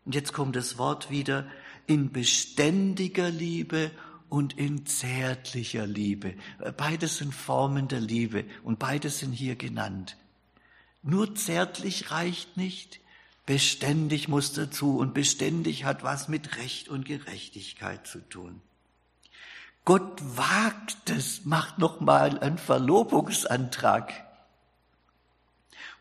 Und 0.04 0.14
jetzt 0.14 0.32
kommt 0.32 0.56
das 0.56 0.78
Wort 0.78 1.10
wieder 1.10 1.46
in 1.86 2.10
beständiger 2.10 3.30
Liebe 3.30 3.90
und 4.28 4.58
in 4.58 4.86
zärtlicher 4.86 5.86
Liebe. 5.86 6.34
Beides 6.76 7.18
sind 7.18 7.34
Formen 7.34 7.88
der 7.88 8.00
Liebe 8.00 8.44
und 8.64 8.78
beides 8.78 9.18
sind 9.18 9.32
hier 9.32 9.56
genannt. 9.56 10.16
Nur 11.02 11.36
zärtlich 11.36 12.10
reicht 12.10 12.56
nicht, 12.56 13.00
beständig 13.46 14.26
muss 14.26 14.52
dazu 14.52 14.98
und 14.98 15.14
beständig 15.14 15.84
hat 15.84 16.02
was 16.02 16.28
mit 16.28 16.56
Recht 16.56 16.88
und 16.88 17.04
Gerechtigkeit 17.04 18.06
zu 18.06 18.18
tun. 18.28 18.60
Gott 19.86 20.20
wagt 20.36 21.10
es, 21.10 21.44
macht 21.44 21.78
nochmal 21.78 22.40
einen 22.40 22.58
Verlobungsantrag 22.58 24.12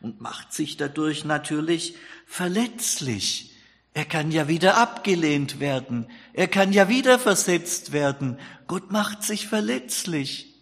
und 0.00 0.20
macht 0.20 0.52
sich 0.52 0.76
dadurch 0.76 1.24
natürlich 1.24 1.94
verletzlich. 2.26 3.54
Er 3.94 4.04
kann 4.04 4.32
ja 4.32 4.48
wieder 4.48 4.76
abgelehnt 4.76 5.60
werden. 5.60 6.10
Er 6.32 6.48
kann 6.48 6.72
ja 6.72 6.88
wieder 6.88 7.20
versetzt 7.20 7.92
werden. 7.92 8.40
Gott 8.66 8.90
macht 8.90 9.22
sich 9.22 9.46
verletzlich. 9.46 10.52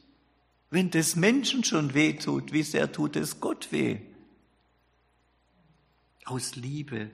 Wenn 0.68 0.90
des 0.90 1.16
Menschen 1.16 1.64
schon 1.64 1.94
weh 1.94 2.12
tut, 2.12 2.52
wie 2.52 2.62
sehr 2.62 2.92
tut 2.92 3.16
es 3.16 3.40
Gott 3.40 3.72
weh? 3.72 4.02
Aus 6.26 6.56
Liebe. 6.56 7.10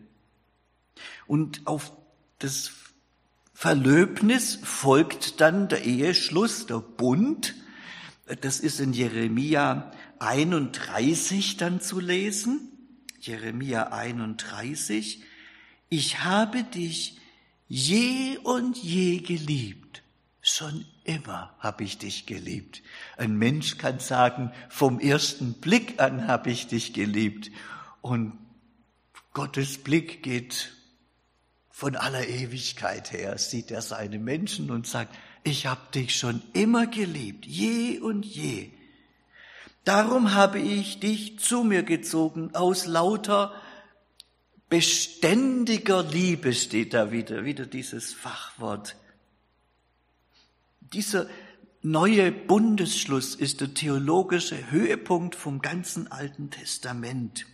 Und 1.29 1.69
auf 1.69 1.93
das 2.41 2.73
Verlöbnis 3.61 4.59
folgt 4.63 5.43
dann 5.43 5.69
der 5.69 5.85
Eheschluss, 5.85 6.65
der 6.65 6.79
Bund. 6.79 7.55
Das 8.41 8.59
ist 8.59 8.81
in 8.81 8.95
Jeremia 8.95 9.93
31 10.19 11.59
dann 11.59 11.83
zu 11.83 12.01
lesen. 12.01 12.71
Jeremia 13.21 13.93
31. 13.93 15.23
Ich 15.91 16.25
habe 16.25 16.65
dich 16.65 17.19
je 17.69 18.39
und 18.45 18.79
je 18.79 19.19
geliebt. 19.19 20.05
Schon 20.41 20.87
immer 21.05 21.55
habe 21.59 21.85
ich 21.85 21.99
dich 21.99 22.25
geliebt. 22.25 22.81
Ein 23.19 23.37
Mensch 23.37 23.77
kann 23.77 23.99
sagen, 23.99 24.53
vom 24.71 25.01
ersten 25.01 25.53
Blick 25.53 26.01
an 26.01 26.27
habe 26.27 26.51
ich 26.51 26.69
dich 26.69 26.95
geliebt. 26.95 27.51
Und 28.01 28.39
Gottes 29.35 29.77
Blick 29.77 30.23
geht 30.23 30.73
von 31.81 31.97
aller 31.97 32.29
Ewigkeit 32.29 33.11
her, 33.11 33.39
sieht 33.39 33.71
er 33.71 33.81
seine 33.81 34.19
Menschen 34.19 34.71
und 34.71 34.87
sagt, 34.87 35.17
ich 35.45 35.65
habe 35.65 35.81
dich 35.95 36.15
schon 36.15 36.43
immer 36.53 36.87
geliebt, 36.87 37.47
je 37.47 37.99
und 38.01 38.27
je. 38.27 38.69
Darum 39.85 40.35
habe 40.35 40.59
ich 40.59 41.01
dich 41.01 41.39
zu 41.39 41.65
mir 41.65 41.83
gezogen 41.83 42.55
aus 42.55 42.85
lauter 42.85 43.55
beständiger 44.69 46.03
Liebe 46.03 46.53
steht 46.53 46.93
da 46.93 47.13
wieder, 47.13 47.47
wieder 47.47 47.65
dieses 47.65 48.13
Fachwort. 48.13 48.95
Dieser 50.93 51.29
neue 51.81 52.31
Bundesschluss 52.31 53.35
ist 53.35 53.63
der 53.63 53.73
theologische 53.73 54.71
Höhepunkt 54.71 55.35
vom 55.35 55.63
ganzen 55.63 56.13
Alten 56.13 56.51
Testament. 56.51 57.47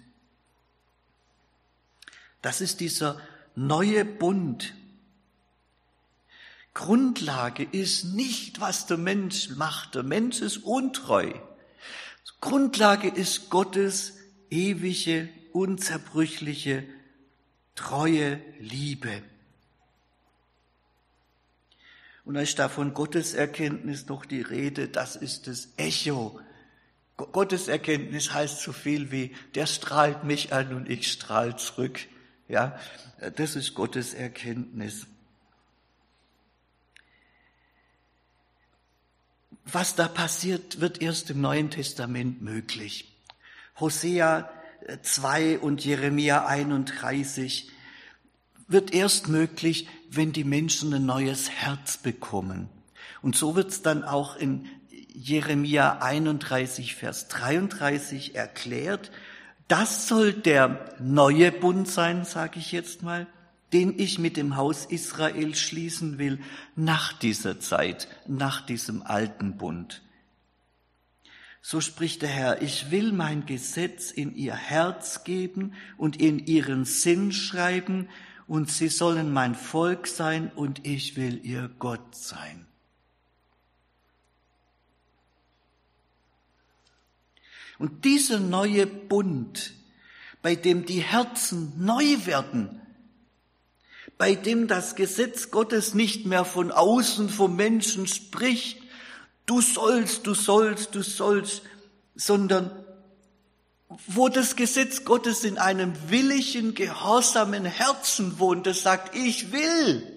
Das 2.42 2.61
ist 2.61 2.80
dieser 2.80 3.21
neue 3.56 4.04
Bund. 4.04 4.75
Grundlage 6.75 7.64
ist 7.64 8.04
nicht, 8.04 8.61
was 8.61 8.87
der 8.87 8.98
Mensch 8.98 9.50
macht. 9.57 9.94
Der 9.94 10.02
Mensch 10.02 10.40
ist 10.40 10.59
untreu. 10.59 11.33
Grundlage 12.40 13.09
ist 13.09 13.48
Gottes 13.48 14.18
ewige, 14.50 15.28
unzerbrüchliche, 15.52 16.85
treue 17.74 18.40
Liebe. 18.61 19.22
Und 22.26 22.37
ist 22.37 22.59
da 22.59 22.68
von 22.68 22.92
Gotteserkenntnis 22.92 24.07
noch 24.07 24.26
die 24.26 24.42
Rede, 24.42 24.88
das 24.88 25.16
ist 25.16 25.46
das 25.46 25.68
Echo. 25.76 26.40
Gotteserkenntnis 27.16 28.35
heißt 28.35 28.61
so 28.61 28.72
viel 28.72 29.11
wie, 29.11 29.35
der 29.54 29.66
strahlt 29.66 30.24
mich 30.24 30.52
an 30.52 30.74
und 30.74 30.90
ich 30.90 31.11
strahl 31.11 31.57
zurück. 31.57 32.00
Ja, 32.48 32.78
das 33.37 33.56
ist 33.56 33.74
Gotteserkenntnis. 33.74 35.06
Was 39.64 39.96
da 39.96 40.06
passiert, 40.06 40.80
wird 40.80 41.02
erst 41.02 41.30
im 41.30 41.40
Neuen 41.40 41.70
Testament 41.70 42.40
möglich. 42.40 43.12
Hosea 43.80 44.48
2 45.02 45.59
und 45.59 45.85
Jeremia 45.85 46.46
31 46.46 47.70
wird 48.68 48.94
erst 48.94 49.28
möglich, 49.28 49.88
wenn 50.09 50.32
die 50.32 50.44
Menschen 50.44 50.94
ein 50.94 51.06
neues 51.06 51.50
Herz 51.50 51.96
bekommen. 51.96 52.68
Und 53.22 53.35
so 53.35 53.56
wird 53.56 53.70
es 53.70 53.82
dann 53.82 54.04
auch 54.04 54.37
in 54.37 54.68
Jeremia 55.12 55.98
31, 55.98 56.94
Vers 56.94 57.26
33 57.28 58.35
erklärt. 58.37 59.11
Das 59.68 60.07
soll 60.07 60.33
der 60.33 60.94
neue 61.00 61.50
Bund 61.50 61.88
sein, 61.88 62.24
sage 62.24 62.59
ich 62.61 62.70
jetzt 62.72 63.02
mal, 63.02 63.26
den 63.72 63.98
ich 63.98 64.18
mit 64.18 64.37
dem 64.37 64.57
Haus 64.57 64.85
Israel 64.85 65.55
schließen 65.55 66.18
will 66.18 66.38
nach 66.76 67.12
dieser 67.12 67.59
Zeit, 67.59 68.09
nach 68.26 68.64
diesem 68.64 69.02
alten 69.02 69.57
Bund. 69.57 70.02
So 71.62 71.81
spricht 71.81 72.22
der 72.22 72.29
Herr, 72.29 72.62
ich 72.62 72.92
will 72.92 73.11
mein 73.11 73.44
Gesetz 73.44 74.12
in 74.12 74.37
ihr 74.37 74.55
Herz 74.55 75.24
geben 75.24 75.74
und 75.96 76.20
in 76.20 76.38
ihren 76.38 76.85
Sinn 76.85 77.33
schreiben, 77.33 78.09
und 78.46 78.70
sie 78.70 78.87
sollen 78.87 79.33
mein 79.33 79.57
Volk 79.57 80.07
sein, 80.07 80.52
und 80.55 80.87
ich 80.87 81.16
will 81.16 81.44
ihr 81.44 81.68
Gott 81.81 82.14
sein. 82.14 82.65
Und 87.78 88.04
dieser 88.04 88.38
neue 88.38 88.86
Bund, 88.86 89.72
bei 90.42 90.54
dem 90.54 90.86
die 90.86 91.00
Herzen 91.00 91.72
neu 91.76 92.24
werden, 92.24 92.80
bei 94.18 94.34
dem 94.34 94.66
das 94.66 94.94
Gesetz 94.94 95.50
Gottes 95.50 95.94
nicht 95.94 96.24
mehr 96.24 96.44
von 96.44 96.72
außen 96.72 97.28
vom 97.28 97.56
Menschen 97.56 98.06
spricht, 98.06 98.80
du 99.44 99.60
sollst, 99.60 100.26
du 100.26 100.34
sollst, 100.34 100.94
du 100.94 101.02
sollst, 101.02 101.62
sondern 102.14 102.70
wo 103.88 104.28
das 104.28 104.56
Gesetz 104.56 105.04
Gottes 105.04 105.44
in 105.44 105.58
einem 105.58 105.92
willigen, 106.10 106.74
gehorsamen 106.74 107.64
Herzen 107.64 108.38
wohnt, 108.38 108.66
das 108.66 108.82
sagt, 108.82 109.14
ich 109.14 109.52
will. 109.52 110.12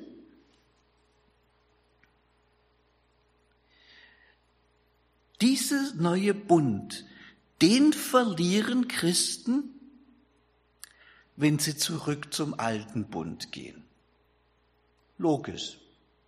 Dieser 5.42 5.94
neue 5.94 6.34
Bund, 6.34 7.06
den 7.62 7.94
verlieren 7.94 8.88
Christen, 8.88 9.64
wenn 11.36 11.60
sie 11.60 11.78
zurück 11.78 12.34
zum 12.34 12.60
alten 12.60 13.06
Bund 13.06 13.52
gehen. 13.52 13.84
Logisch. 15.18 15.78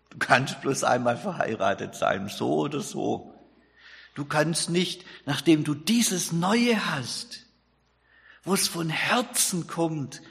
Du 0.10 0.18
kannst 0.18 0.62
bloß 0.62 0.84
einmal 0.84 1.18
verheiratet 1.18 1.96
sein, 1.96 2.28
so 2.28 2.56
oder 2.60 2.82
so. 2.82 3.34
Du 4.14 4.26
kannst 4.26 4.70
nicht, 4.70 5.06
nachdem 5.26 5.64
du 5.64 5.74
dieses 5.74 6.34
Neue 6.34 6.92
hast, 6.92 7.46
wo 8.44 8.54
es 8.54 8.68
von 8.68 8.90
Herzen 8.90 9.68
kommt, 9.68 10.22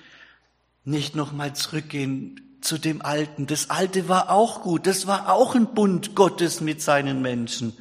nicht 0.84 1.14
nochmal 1.14 1.54
zurückgehen 1.54 2.58
zu 2.60 2.78
dem 2.78 3.00
Alten. 3.02 3.46
Das 3.46 3.70
Alte 3.70 4.08
war 4.08 4.30
auch 4.30 4.62
gut, 4.62 4.86
das 4.86 5.06
war 5.06 5.32
auch 5.32 5.54
ein 5.54 5.74
Bund 5.74 6.14
Gottes 6.14 6.60
mit 6.60 6.82
seinen 6.82 7.22
Menschen. 7.22 7.72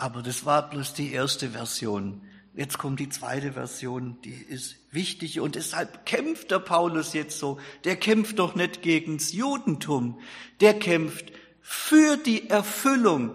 Aber 0.00 0.22
das 0.22 0.46
war 0.46 0.70
bloß 0.70 0.94
die 0.94 1.12
erste 1.12 1.50
Version. 1.50 2.22
Jetzt 2.54 2.78
kommt 2.78 3.00
die 3.00 3.10
zweite 3.10 3.52
Version, 3.52 4.16
die 4.24 4.32
ist 4.32 4.76
wichtig 4.90 5.40
und 5.40 5.56
deshalb 5.56 6.06
kämpft 6.06 6.50
der 6.50 6.58
Paulus 6.58 7.12
jetzt 7.12 7.38
so. 7.38 7.60
Der 7.84 7.96
kämpft 7.96 8.38
doch 8.38 8.54
nicht 8.54 8.80
gegens 8.80 9.34
Judentum, 9.34 10.18
der 10.60 10.78
kämpft 10.78 11.32
für 11.60 12.16
die 12.16 12.48
Erfüllung 12.48 13.34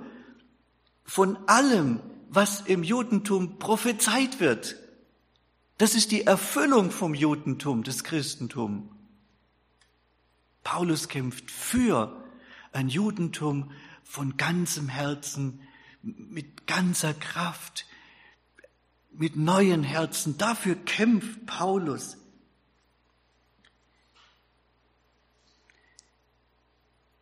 von 1.03 1.37
allem, 1.45 1.99
was 2.29 2.61
im 2.61 2.81
Judentum 2.81 3.59
prophezeit 3.59 4.39
wird. 4.39 4.75
Das 5.77 5.93
ist 5.93 6.11
die 6.11 6.25
Erfüllung 6.25 6.89
vom 6.89 7.13
Judentum, 7.13 7.83
des 7.83 8.03
Christentum. 8.03 8.89
Paulus 10.63 11.09
kämpft 11.09 11.51
für 11.51 12.25
ein 12.71 12.89
Judentum 12.89 13.69
von 14.03 14.35
ganzem 14.35 14.89
Herzen, 14.89 15.61
mit 16.05 16.67
ganzer 16.67 17.13
Kraft, 17.13 17.85
mit 19.11 19.35
neuen 19.35 19.83
Herzen. 19.83 20.37
Dafür 20.37 20.75
kämpft 20.75 21.45
Paulus. 21.45 22.17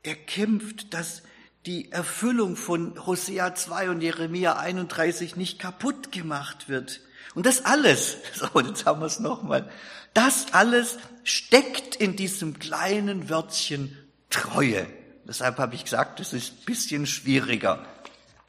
Er 0.04 0.16
kämpft, 0.16 0.94
dass 0.94 1.24
die 1.66 1.92
Erfüllung 1.92 2.58
von 2.58 3.06
Hosea 3.06 3.56
2 3.56 3.90
und 3.90 4.02
Jeremia 4.02 4.58
31 4.58 5.38
nicht 5.38 5.60
kaputt 5.60 6.12
gemacht 6.12 6.68
wird. 6.68 7.00
Und 7.36 7.46
das 7.46 7.64
alles, 7.64 8.18
so 8.34 8.60
jetzt 8.60 8.86
haben 8.86 9.00
wir 9.00 9.06
es 9.06 9.20
nochmal, 9.20 9.70
das 10.14 10.54
alles 10.54 10.98
steckt 11.24 11.96
in 11.96 12.18
diesem 12.18 12.60
kleinen 12.60 13.30
Wörtchen 13.30 13.98
Treue. 14.30 14.88
Deshalb 15.26 15.58
habe 15.58 15.76
ich 15.76 15.86
gesagt, 15.86 16.20
es 16.20 16.34
ist 16.34 16.52
ein 16.52 16.66
bisschen 16.66 17.08
schwieriger. 17.08 17.86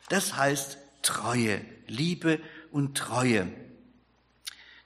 Das 0.09 0.37
heißt 0.37 0.79
Treue, 1.03 1.61
Liebe 1.87 2.41
und 2.71 2.97
Treue. 2.97 3.49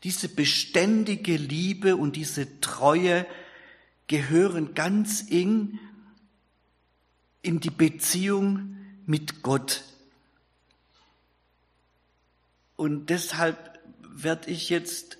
Diese 0.04 0.28
beständige 0.28 1.36
Liebe 1.36 1.96
und 1.96 2.16
diese 2.16 2.60
Treue 2.60 3.26
gehören 4.06 4.74
ganz 4.74 5.30
eng 5.30 5.78
in 7.42 7.60
die 7.60 7.70
Beziehung 7.70 8.76
mit 9.06 9.42
Gott. 9.42 9.84
Und 12.76 13.10
deshalb 13.10 13.80
werde 14.02 14.50
ich 14.50 14.70
jetzt 14.70 15.18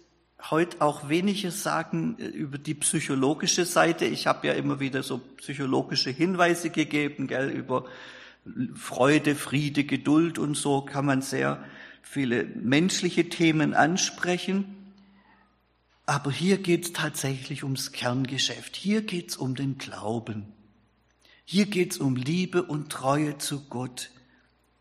heute 0.51 0.81
auch 0.81 1.09
weniger 1.09 1.51
sagen 1.51 2.17
über 2.17 2.59
die 2.59 2.75
psychologische 2.75 3.65
Seite. 3.65 4.05
Ich 4.05 4.27
habe 4.27 4.47
ja 4.47 4.53
immer 4.53 4.79
wieder 4.79 5.03
so 5.03 5.19
psychologische 5.19 6.11
Hinweise 6.11 6.71
gegeben, 6.71 7.27
gell, 7.27 7.51
über 7.51 7.85
Freude, 8.75 9.35
Friede, 9.35 9.85
Geduld 9.85 10.39
und 10.39 10.57
so 10.57 10.83
kann 10.83 11.07
man 11.07 11.23
sehr 11.23 11.63
viele 12.03 12.45
menschliche 12.45 13.29
Themen 13.29 13.75
ansprechen. 13.75 14.93
Aber 16.07 16.31
hier 16.31 16.59
geht 16.59 16.85
es 16.87 16.93
tatsächlich 16.93 17.65
ums 17.65 17.93
Kerngeschäft. 17.93 18.77
Hier 18.77 19.03
geht 19.03 19.31
es 19.31 19.37
um 19.37 19.55
den 19.55 19.77
Glauben. 19.77 20.47
Hier 21.45 21.67
geht 21.67 21.93
es 21.93 21.99
um 21.99 22.17
Liebe 22.17 22.63
und 22.63 22.91
Treue 22.91 23.39
zu 23.39 23.69
Gott. 23.69 24.11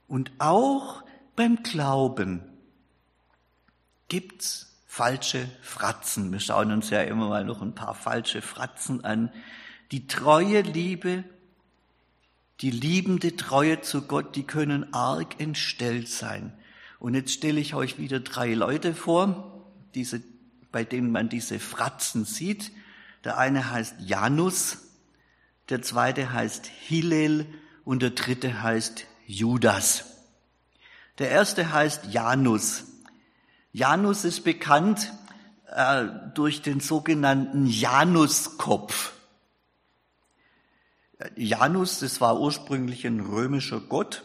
Und 0.08 0.32
auch 0.38 1.04
beim 1.36 1.64
Glauben 1.64 2.42
gibt's 4.08 4.78
falsche 4.86 5.50
Fratzen. 5.62 6.32
Wir 6.32 6.40
schauen 6.40 6.72
uns 6.72 6.90
ja 6.90 7.02
immer 7.02 7.30
mal 7.30 7.46
noch 7.46 7.62
ein 7.62 7.76
paar 7.76 7.94
falsche 7.94 8.42
Fratzen 8.42 9.04
an. 9.04 9.32
Die 9.92 10.08
treue 10.08 10.62
Liebe, 10.62 11.24
die 12.62 12.72
liebende 12.72 13.36
Treue 13.36 13.82
zu 13.82 14.04
Gott, 14.04 14.36
die 14.36 14.44
können 14.44 14.94
arg 14.94 15.40
entstellt 15.40 16.10
sein. 16.10 16.54
Und 17.00 17.14
jetzt 17.14 17.32
stelle 17.32 17.60
ich 17.60 17.76
euch 17.76 18.00
wieder 18.00 18.20
drei 18.20 18.54
Leute 18.54 18.96
vor, 18.96 19.66
diese, 19.94 20.22
bei 20.72 20.84
denen 20.84 21.12
man 21.12 21.30
diese 21.30 21.60
Fratzen 21.60 22.26
sieht. 22.26 22.72
Der 23.24 23.38
eine 23.38 23.70
heißt 23.70 23.96
Janus, 24.00 24.80
der 25.70 25.82
zweite 25.82 26.34
heißt 26.34 26.66
Hillel 26.66 27.46
und 27.84 28.02
der 28.02 28.12
dritte 28.12 28.64
heißt 28.64 29.06
Judas. 29.28 30.06
Der 31.20 31.30
erste 31.30 31.72
heißt 31.72 32.06
Janus. 32.06 32.86
Janus 33.74 34.24
ist 34.24 34.44
bekannt 34.44 35.14
äh, 35.68 36.06
durch 36.34 36.62
den 36.62 36.80
sogenannten 36.80 37.68
Januskopf. 37.68 39.14
Janus, 41.36 42.00
das 42.00 42.22
war 42.22 42.40
ursprünglich 42.40 43.06
ein 43.06 43.20
römischer 43.20 43.80
Gott. 43.80 44.24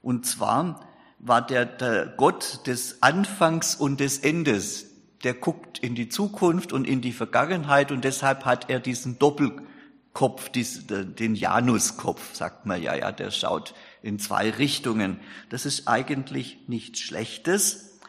Und 0.00 0.26
zwar 0.26 0.80
war 1.18 1.44
der, 1.44 1.64
der 1.64 2.06
Gott 2.06 2.66
des 2.66 3.02
Anfangs 3.02 3.74
und 3.74 4.00
des 4.00 4.18
Endes. 4.18 4.86
Der 5.24 5.34
guckt 5.34 5.78
in 5.78 5.94
die 5.94 6.08
Zukunft 6.08 6.72
und 6.72 6.86
in 6.86 7.00
die 7.00 7.12
Vergangenheit 7.12 7.92
und 7.92 8.04
deshalb 8.04 8.44
hat 8.44 8.70
er 8.70 8.80
diesen 8.80 9.18
Doppelkopf, 9.18 10.50
den 10.50 11.34
Januskopf, 11.34 12.34
sagt 12.34 12.66
man 12.66 12.82
ja, 12.82 12.94
ja, 12.96 13.12
der 13.12 13.30
schaut 13.30 13.74
in 14.02 14.18
zwei 14.18 14.50
Richtungen. 14.50 15.20
Das 15.48 15.64
ist 15.64 15.86
eigentlich 15.86 16.58
nichts 16.66 16.98
Schlechtes, 16.98 18.00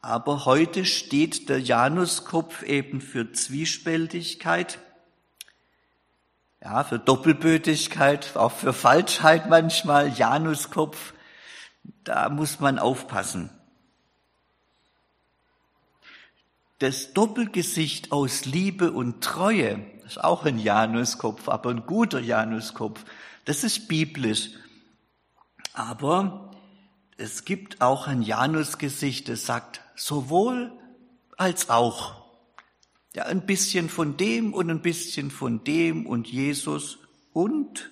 aber 0.00 0.44
heute 0.44 0.84
steht 0.84 1.48
der 1.48 1.60
Januskopf 1.60 2.64
eben 2.64 3.00
für 3.00 3.32
Zwiespältigkeit, 3.32 4.80
ja, 6.66 6.82
für 6.82 6.98
Doppelbötigkeit, 6.98 8.36
auch 8.36 8.50
für 8.50 8.72
Falschheit 8.72 9.48
manchmal, 9.48 10.08
Januskopf. 10.08 11.14
Da 12.02 12.28
muss 12.28 12.58
man 12.58 12.80
aufpassen. 12.80 13.50
Das 16.80 17.12
Doppelgesicht 17.12 18.10
aus 18.10 18.46
Liebe 18.46 18.90
und 18.90 19.22
Treue, 19.22 19.78
das 20.02 20.12
ist 20.12 20.24
auch 20.24 20.44
ein 20.44 20.58
Januskopf, 20.58 21.48
aber 21.48 21.70
ein 21.70 21.86
guter 21.86 22.18
Januskopf, 22.18 23.04
das 23.44 23.62
ist 23.62 23.86
biblisch. 23.86 24.50
Aber 25.72 26.50
es 27.16 27.44
gibt 27.44 27.80
auch 27.80 28.08
ein 28.08 28.22
Janusgesicht, 28.22 29.28
das 29.28 29.46
sagt, 29.46 29.82
sowohl 29.94 30.72
als 31.36 31.70
auch. 31.70 32.25
Ja, 33.16 33.24
ein 33.24 33.46
bisschen 33.46 33.88
von 33.88 34.18
dem 34.18 34.52
und 34.52 34.68
ein 34.68 34.82
bisschen 34.82 35.30
von 35.30 35.64
dem 35.64 36.04
und 36.04 36.28
Jesus 36.28 36.98
und. 37.32 37.90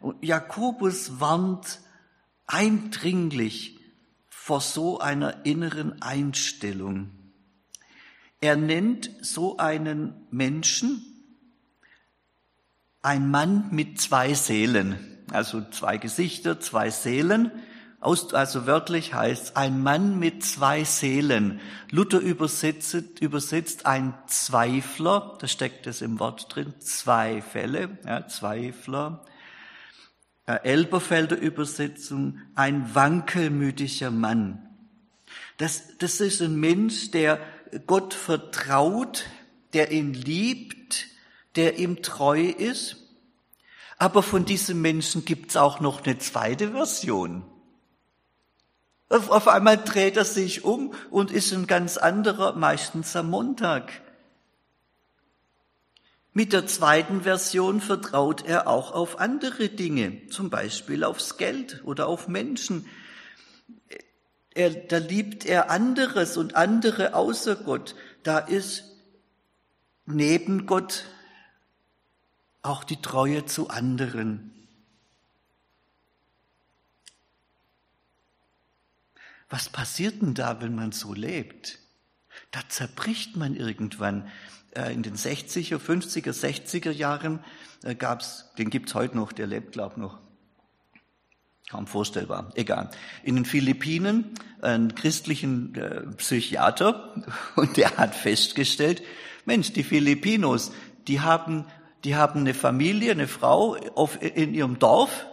Und 0.00 0.24
Jakobus 0.24 1.20
warnt 1.20 1.82
eindringlich 2.46 3.78
vor 4.30 4.62
so 4.62 5.00
einer 5.00 5.44
inneren 5.44 6.00
Einstellung. 6.00 7.10
Er 8.40 8.56
nennt 8.56 9.10
so 9.20 9.58
einen 9.58 10.14
Menschen 10.30 11.04
ein 13.02 13.30
Mann 13.30 13.68
mit 13.70 14.00
zwei 14.00 14.32
Seelen, 14.32 14.96
also 15.30 15.62
zwei 15.72 15.98
Gesichter, 15.98 16.58
zwei 16.58 16.88
Seelen 16.88 17.52
also 18.06 18.66
wörtlich 18.66 19.14
heißt 19.14 19.56
ein 19.56 19.82
Mann 19.82 20.18
mit 20.18 20.44
zwei 20.44 20.84
Seelen. 20.84 21.60
Luther 21.90 22.20
übersetzt, 22.20 23.20
übersetzt 23.20 23.84
ein 23.86 24.14
Zweifler, 24.28 25.36
da 25.40 25.48
steckt 25.48 25.86
es 25.86 26.02
im 26.02 26.20
Wort 26.20 26.54
drin, 26.54 26.74
zwei 26.78 27.42
Fälle, 27.42 27.98
ja, 28.06 28.26
Zweifler. 28.28 29.24
Elberfelder 30.46 31.36
Übersetzung, 31.36 32.38
ein 32.54 32.94
wankelmütiger 32.94 34.12
Mann. 34.12 34.68
Das, 35.56 35.98
das 35.98 36.20
ist 36.20 36.40
ein 36.40 36.54
Mensch, 36.54 37.10
der 37.10 37.40
Gott 37.88 38.14
vertraut, 38.14 39.24
der 39.72 39.90
ihn 39.90 40.14
liebt, 40.14 41.08
der 41.56 41.80
ihm 41.80 42.02
treu 42.02 42.42
ist. 42.42 42.96
Aber 43.98 44.22
von 44.22 44.44
diesem 44.44 44.80
Menschen 44.80 45.24
gibt's 45.24 45.56
auch 45.56 45.80
noch 45.80 46.04
eine 46.04 46.18
zweite 46.18 46.70
Version. 46.70 47.42
Auf 49.08 49.46
einmal 49.46 49.76
dreht 49.78 50.16
er 50.16 50.24
sich 50.24 50.64
um 50.64 50.92
und 51.10 51.30
ist 51.30 51.52
ein 51.52 51.66
ganz 51.66 51.96
anderer, 51.96 52.54
meistens 52.54 53.14
am 53.14 53.30
Montag. 53.30 53.92
Mit 56.32 56.52
der 56.52 56.66
zweiten 56.66 57.22
Version 57.22 57.80
vertraut 57.80 58.44
er 58.44 58.66
auch 58.66 58.92
auf 58.92 59.20
andere 59.20 59.68
Dinge, 59.68 60.26
zum 60.28 60.50
Beispiel 60.50 61.04
aufs 61.04 61.38
Geld 61.38 61.82
oder 61.84 62.08
auf 62.08 62.28
Menschen. 62.28 62.86
Er, 64.52 64.70
da 64.70 64.98
liebt 64.98 65.46
er 65.46 65.70
anderes 65.70 66.36
und 66.36 66.56
andere 66.56 67.14
außer 67.14 67.56
Gott. 67.56 67.94
Da 68.22 68.38
ist 68.38 68.84
neben 70.04 70.66
Gott 70.66 71.04
auch 72.62 72.84
die 72.84 73.00
Treue 73.00 73.46
zu 73.46 73.70
anderen. 73.70 74.55
Was 79.48 79.68
passiert 79.68 80.22
denn 80.22 80.34
da, 80.34 80.60
wenn 80.60 80.74
man 80.74 80.92
so 80.92 81.14
lebt? 81.14 81.78
Da 82.50 82.60
zerbricht 82.68 83.36
man 83.36 83.54
irgendwann. 83.54 84.28
Äh, 84.76 84.92
in 84.92 85.02
den 85.02 85.16
60er, 85.16 85.78
50er, 85.78 86.32
60er 86.32 86.90
Jahren 86.90 87.40
äh, 87.82 87.94
gab's, 87.94 88.50
den 88.58 88.70
gibt's 88.70 88.94
heute 88.94 89.16
noch, 89.16 89.32
der 89.32 89.46
lebt, 89.46 89.72
glaub 89.72 89.96
noch. 89.96 90.18
Kaum 91.70 91.86
vorstellbar, 91.86 92.52
egal. 92.54 92.90
In 93.24 93.34
den 93.34 93.44
Philippinen 93.44 94.34
einen 94.62 94.94
christlichen 94.94 95.74
äh, 95.74 96.02
Psychiater 96.16 97.14
und 97.56 97.76
der 97.76 97.96
hat 97.96 98.14
festgestellt, 98.14 99.02
Mensch, 99.46 99.72
die 99.72 99.84
Filipinos, 99.84 100.72
die 101.08 101.20
haben, 101.20 101.64
die 102.04 102.16
haben 102.16 102.40
eine 102.40 102.54
Familie, 102.54 103.12
eine 103.12 103.28
Frau 103.28 103.76
auf, 103.94 104.20
in 104.20 104.54
ihrem 104.54 104.78
Dorf, 104.78 105.26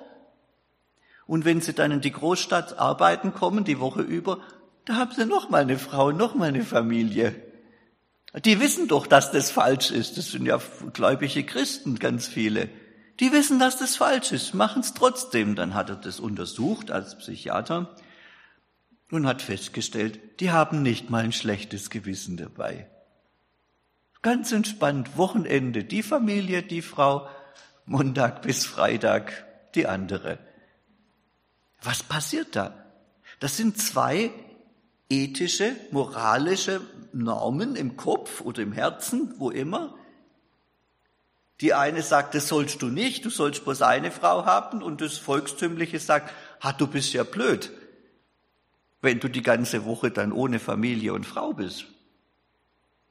und 1.26 1.46
wenn 1.46 1.62
sie 1.62 1.74
dann 1.74 1.92
in 1.92 2.02
die 2.02 2.12
Großstadt 2.12 2.80
arbeiten 2.80 3.34
kommen, 3.34 3.64
die 3.64 3.80
Woche 3.80 4.02
über, 4.02 4.40
da 4.86 4.96
haben 4.96 5.12
sie 5.16 5.26
noch 5.26 5.50
mal 5.50 5.62
eine 5.62 5.80
Frau, 5.80 6.12
noch 6.12 6.36
mal 6.36 6.50
eine 6.50 6.64
Familie. 6.64 7.36
Die 8.46 8.60
wissen 8.60 8.88
doch, 8.88 9.08
dass 9.08 9.32
das 9.32 9.52
falsch 9.52 9.92
ist. 9.92 10.18
Das 10.18 10.32
sind 10.32 10.46
ja 10.46 10.60
gläubige 10.92 11.44
Christen, 11.44 12.00
ganz 12.00 12.28
viele. 12.28 12.70
Die 13.20 13.32
wissen, 13.32 13.60
dass 13.60 13.78
das 13.78 13.96
falsch 13.96 14.32
ist, 14.32 14.54
machen 14.54 14.82
es 14.82 14.94
trotzdem. 14.94 15.56
Dann 15.56 15.76
hat 15.76 15.90
er 15.90 15.96
das 15.96 16.20
untersucht 16.20 16.92
als 16.92 17.18
Psychiater. 17.18 17.96
und 19.12 19.28
hat 19.28 19.44
festgestellt, 19.44 20.40
die 20.40 20.50
haben 20.50 20.82
nicht 20.82 21.12
mal 21.12 21.24
ein 21.24 21.32
schlechtes 21.32 21.92
Gewissen 21.92 22.36
dabei. 22.36 22.90
Ganz 24.24 24.52
entspannt, 24.52 25.18
Wochenende, 25.18 25.84
die 25.84 26.02
Familie, 26.02 26.64
die 26.64 26.82
Frau, 26.82 27.28
Montag 27.86 28.42
bis 28.42 28.66
Freitag 28.66 29.46
die 29.76 29.86
andere. 29.86 30.40
Was 31.84 32.02
passiert 32.02 32.56
da? 32.56 32.74
Das 33.39 33.58
sind 33.58 33.78
zwei 33.78 34.32
ethische, 35.10 35.76
moralische 35.91 36.82
Normen 37.12 37.76
im 37.76 37.98
Kopf 37.98 38.41
oder 38.41 38.62
im 38.62 38.72
Herzen, 38.72 39.34
wo 39.38 39.52
immer. 39.52 39.96
Die 41.62 41.74
eine 41.74 42.02
sagt, 42.02 42.34
das 42.36 42.48
sollst 42.48 42.82
du 42.82 42.88
nicht, 42.88 43.26
du 43.26 43.30
sollst 43.30 43.63
bloß 43.63 43.84
eine 43.84 44.12
Frau 44.12 44.46
haben 44.46 44.82
und 44.82 45.02
das 45.02 45.17
Volkstümliche 45.17 46.00
sagt, 46.00 46.34
ha, 46.62 46.74
du 46.74 46.88
bist 46.88 47.13
ja 47.13 47.24
blöd 47.24 47.72
wenn 49.04 49.19
du 49.19 49.28
die 49.28 49.41
ganze 49.41 49.84
Woche 49.84 50.12
dann 50.12 50.32
ohne 50.32 50.60
Familie 50.60 51.13
und 51.13 51.26
Frau 51.26 51.54
bist. 51.54 51.88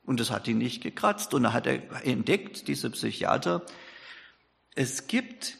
Und 0.04 0.20
das 0.20 0.30
hat 0.30 0.48
ihn 0.48 0.56
nicht 0.56 0.82
gekratzt. 0.82 1.34
Und 1.34 1.42
dann 1.42 1.52
hat 1.52 1.66
er 1.66 1.82
entdeckt, 2.04 2.66
dieser 2.66 2.88
Psychiater, 2.88 3.62
es 4.74 5.06
gibt 5.06 5.58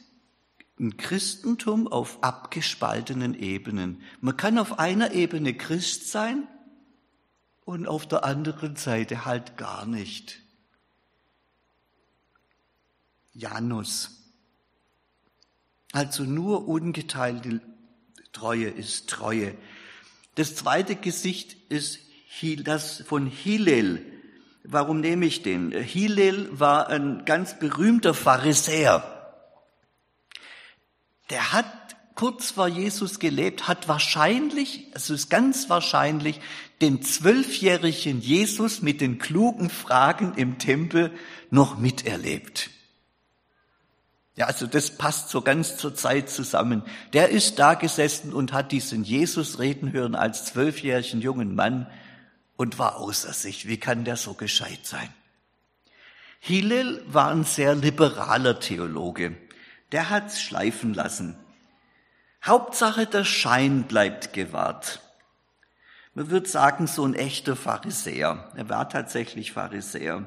ein 0.82 0.96
Christentum 0.96 1.86
auf 1.86 2.22
abgespaltenen 2.22 3.34
Ebenen. 3.34 4.02
Man 4.20 4.36
kann 4.36 4.58
auf 4.58 4.78
einer 4.80 5.12
Ebene 5.12 5.54
Christ 5.54 6.10
sein 6.10 6.48
und 7.64 7.86
auf 7.86 8.06
der 8.06 8.24
anderen 8.24 8.74
Seite 8.74 9.24
halt 9.24 9.56
gar 9.56 9.86
nicht. 9.86 10.40
Janus. 13.32 14.18
Also 15.92 16.24
nur 16.24 16.66
ungeteilte 16.68 17.60
Treue 18.32 18.68
ist 18.68 19.08
Treue. 19.08 19.54
Das 20.34 20.56
zweite 20.56 20.96
Gesicht 20.96 21.56
ist 21.70 22.00
das 22.64 23.02
von 23.02 23.26
Hillel. 23.26 24.04
Warum 24.64 25.00
nehme 25.00 25.26
ich 25.26 25.42
den? 25.42 25.70
Hillel 25.70 26.48
war 26.58 26.88
ein 26.88 27.24
ganz 27.24 27.58
berühmter 27.58 28.14
Pharisäer. 28.14 29.11
Der 31.32 31.52
hat 31.52 31.66
kurz 32.14 32.50
vor 32.50 32.68
Jesus 32.68 33.18
gelebt, 33.18 33.66
hat 33.66 33.88
wahrscheinlich, 33.88 34.86
es 34.92 35.08
ist 35.08 35.30
ganz 35.30 35.70
wahrscheinlich, 35.70 36.42
den 36.82 37.00
zwölfjährigen 37.00 38.20
Jesus 38.20 38.82
mit 38.82 39.00
den 39.00 39.18
klugen 39.18 39.70
Fragen 39.70 40.34
im 40.36 40.58
Tempel 40.58 41.10
noch 41.48 41.78
miterlebt. 41.78 42.68
Ja, 44.36 44.44
also 44.44 44.66
das 44.66 44.98
passt 44.98 45.30
so 45.30 45.40
ganz 45.40 45.78
zur 45.78 45.94
Zeit 45.94 46.28
zusammen. 46.28 46.82
Der 47.14 47.30
ist 47.30 47.58
da 47.58 47.72
gesessen 47.74 48.34
und 48.34 48.52
hat 48.52 48.70
diesen 48.70 49.02
Jesus 49.02 49.58
reden 49.58 49.90
hören 49.90 50.14
als 50.14 50.44
zwölfjährigen 50.44 51.22
jungen 51.22 51.54
Mann 51.54 51.86
und 52.56 52.78
war 52.78 52.96
außer 52.96 53.32
sich. 53.32 53.66
Wie 53.66 53.78
kann 53.78 54.04
der 54.04 54.16
so 54.16 54.34
gescheit 54.34 54.84
sein? 54.84 55.08
Hillel 56.40 57.02
war 57.06 57.30
ein 57.30 57.44
sehr 57.44 57.74
liberaler 57.74 58.60
Theologe. 58.60 59.34
Der 59.92 60.10
hat's 60.10 60.40
schleifen 60.40 60.94
lassen. 60.94 61.36
Hauptsache 62.44 63.06
der 63.06 63.24
Schein 63.24 63.84
bleibt 63.84 64.32
gewahrt. 64.32 65.00
Man 66.14 66.30
würde 66.30 66.48
sagen, 66.48 66.86
so 66.86 67.04
ein 67.06 67.14
echter 67.14 67.56
Pharisäer. 67.56 68.50
Er 68.56 68.68
war 68.68 68.88
tatsächlich 68.88 69.52
Pharisäer. 69.52 70.26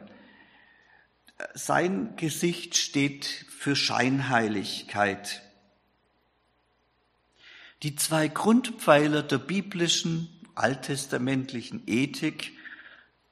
Sein 1.54 2.16
Gesicht 2.16 2.78
steht 2.78 3.26
für 3.26 3.76
Scheinheiligkeit. 3.76 5.42
Die 7.84 7.96
zwei 7.96 8.28
Grundpfeiler 8.30 9.22
der 9.22 9.38
biblischen 9.38 10.30
alttestamentlichen 10.56 11.84
Ethik, 11.88 12.54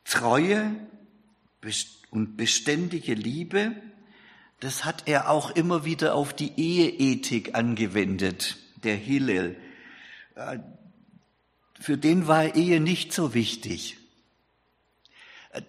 Treue 0.03 0.75
und 2.11 2.35
beständige 2.35 3.13
Liebe, 3.13 3.73
das 4.63 4.86
hat 4.86 5.04
er 5.06 5.30
auch 5.30 5.52
immer 5.52 5.86
wieder 5.86 6.15
auf 6.15 6.34
die 6.34 6.54
Eheethik 6.58 7.56
angewendet, 7.56 8.58
der 8.84 8.95
Hillel. 8.95 9.58
Äh, 10.36 10.60
für 11.80 11.97
den 11.97 12.28
war 12.28 12.56
Ehe 12.56 12.80
nicht 12.80 13.13
so 13.13 13.34
wichtig 13.34 13.97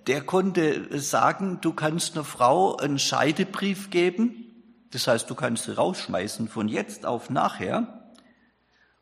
der 0.07 0.23
konnte 0.23 0.99
sagen, 0.99 1.59
du 1.61 1.73
kannst 1.73 2.15
einer 2.15 2.25
Frau 2.25 2.77
einen 2.77 2.99
Scheidebrief 2.99 3.91
geben, 3.91 4.47
das 4.91 5.07
heißt, 5.07 5.29
du 5.29 5.35
kannst 5.35 5.65
sie 5.65 5.77
rausschmeißen 5.77 6.49
von 6.49 6.69
jetzt 6.69 7.05
auf 7.05 7.31
nachher. 7.31 8.13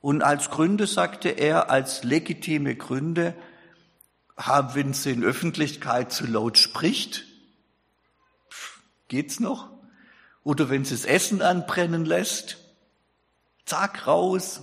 Und 0.01 0.23
als 0.23 0.51
Gründe 0.51 0.87
sagte 0.87 1.29
er, 1.29 1.71
als 1.71 2.03
legitime 2.03 2.75
Gründe, 2.75 3.35
wenn 4.37 4.93
sie 4.93 5.13
in 5.13 5.23
Öffentlichkeit 5.23 6.11
zu 6.11 6.27
laut 6.27 6.59
spricht, 6.59 7.25
geht's 9.07 9.39
noch? 9.39 9.71
Oder 10.45 10.71
wenn 10.71 10.85
sie 10.85 10.95
das 10.95 11.05
Essen 11.05 11.43
anbrennen 11.43 12.05
lässt, 12.05 12.59
zack, 13.65 14.07
raus. 14.07 14.63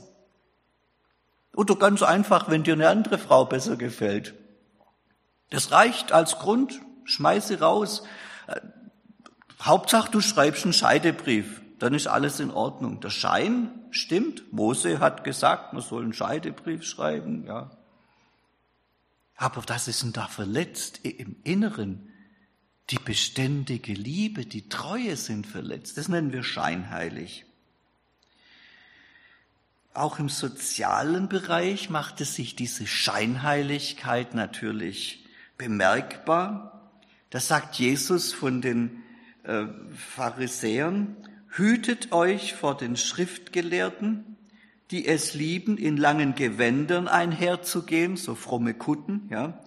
Oder 1.56 1.76
ganz 1.76 2.04
einfach, 2.04 2.50
wenn 2.50 2.63
dir 2.63 2.74
eine 2.74 2.89
andere 2.89 3.18
Frau 3.18 3.46
besser 3.46 3.76
gefällt. 3.76 4.34
Das 5.50 5.72
reicht 5.72 6.12
als 6.12 6.38
Grund, 6.39 6.80
schmeiße 7.06 7.60
raus. 7.60 8.04
Äh, 8.48 8.60
Hauptsache, 9.62 10.12
du 10.12 10.22
schreibst 10.22 10.63
einen 10.63 10.74
Scheidebrief, 10.74 11.62
dann 11.80 11.94
ist 11.94 12.08
alles 12.08 12.39
in 12.39 12.52
Ordnung. 12.52 13.00
Der 13.00 13.10
Schein 13.10 13.72
stimmt. 13.92 14.54
Mose 14.54 15.00
hat 15.00 15.24
gesagt, 15.24 15.74
man 15.74 15.82
soll 15.82 16.04
einen 16.04 16.13
Scheidebrief 16.13 16.84
schreiben, 16.84 17.46
ja. 17.46 17.72
Aber 19.36 19.63
was 19.68 19.88
ist 19.88 20.04
denn 20.04 20.12
da 20.12 20.28
verletzt 20.28 21.00
im 21.04 21.38
Inneren? 21.44 22.12
Die 22.89 22.97
beständige 22.97 23.93
Liebe, 23.93 24.45
die 24.45 24.67
Treue 24.67 25.15
sind 25.15 25.45
verletzt. 25.45 25.97
Das 25.97 26.08
nennen 26.08 26.34
wir 26.34 26.43
scheinheilig. 26.43 27.45
Auch 29.93 30.17
im 30.17 30.30
sozialen 30.30 31.30
Bereich 31.30 31.89
machte 31.89 32.25
sich 32.25 32.56
diese 32.56 32.88
Scheinheiligkeit 32.88 34.34
natürlich 34.34 35.25
bemerkbar. 35.58 36.91
Das 37.30 37.47
sagt 37.47 37.75
Jesus 37.75 38.34
von 38.34 38.62
den 38.62 39.04
äh, 39.43 39.65
Pharisäern. 39.95 41.15
Hütet 41.49 42.12
euch 42.12 42.54
vor 42.54 42.78
den 42.78 42.95
Schriftgelehrten, 42.95 44.38
die 44.89 45.06
es 45.06 45.34
lieben, 45.36 45.78
in 45.78 45.97
langen 45.97 46.34
Gewändern 46.34 47.08
einherzugehen, 47.08 48.17
so 48.17 48.34
fromme 48.36 48.73
Kutten, 48.73 49.28
ja. 49.30 49.60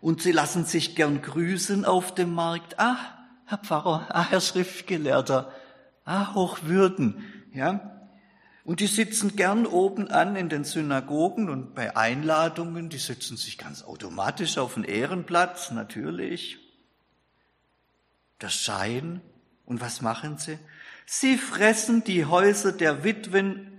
Und 0.00 0.22
sie 0.22 0.32
lassen 0.32 0.64
sich 0.64 0.96
gern 0.96 1.22
grüßen 1.22 1.84
auf 1.84 2.14
dem 2.14 2.34
Markt. 2.34 2.78
Ah, 2.78 2.96
Herr 3.44 3.58
Pfarrer, 3.58 4.06
ah, 4.10 4.30
Herr 4.30 4.40
Schriftgelehrter, 4.40 5.52
ah, 6.04 6.34
Hochwürden, 6.34 7.24
ja. 7.52 7.96
Und 8.64 8.80
die 8.80 8.86
sitzen 8.86 9.36
gern 9.36 9.66
oben 9.66 10.08
an 10.08 10.36
in 10.36 10.48
den 10.48 10.64
Synagogen 10.64 11.48
und 11.48 11.74
bei 11.74 11.96
Einladungen, 11.96 12.88
die 12.88 12.98
setzen 12.98 13.36
sich 13.36 13.58
ganz 13.58 13.82
automatisch 13.82 14.58
auf 14.58 14.74
den 14.74 14.84
Ehrenplatz, 14.84 15.70
natürlich. 15.70 16.58
Das 18.38 18.54
Schein. 18.54 19.20
Und 19.64 19.80
was 19.80 20.00
machen 20.02 20.38
sie? 20.38 20.58
Sie 21.06 21.36
fressen 21.36 22.04
die 22.04 22.24
Häuser 22.24 22.72
der 22.72 23.02
Witwen 23.02 23.69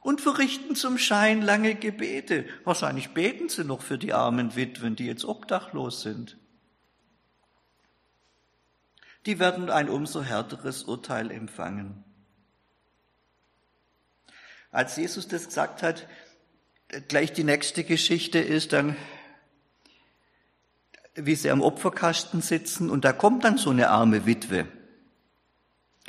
und 0.00 0.20
verrichten 0.20 0.74
zum 0.74 0.98
Schein 0.98 1.42
lange 1.42 1.74
Gebete. 1.74 2.46
Wahrscheinlich 2.64 3.10
beten 3.10 3.48
sie 3.48 3.64
noch 3.64 3.82
für 3.82 3.98
die 3.98 4.12
armen 4.12 4.56
Witwen, 4.56 4.96
die 4.96 5.06
jetzt 5.06 5.24
obdachlos 5.24 6.02
sind. 6.02 6.38
Die 9.26 9.38
werden 9.38 9.68
ein 9.68 9.90
umso 9.90 10.22
härteres 10.22 10.84
Urteil 10.84 11.30
empfangen. 11.30 12.02
Als 14.72 14.96
Jesus 14.96 15.28
das 15.28 15.46
gesagt 15.46 15.82
hat, 15.82 16.06
gleich 17.08 17.32
die 17.32 17.44
nächste 17.44 17.84
Geschichte 17.84 18.38
ist 18.38 18.72
dann, 18.72 18.96
wie 21.14 21.34
sie 21.34 21.50
am 21.50 21.60
Opferkasten 21.60 22.40
sitzen 22.40 22.88
und 22.88 23.04
da 23.04 23.12
kommt 23.12 23.44
dann 23.44 23.58
so 23.58 23.70
eine 23.70 23.90
arme 23.90 24.24
Witwe. 24.24 24.66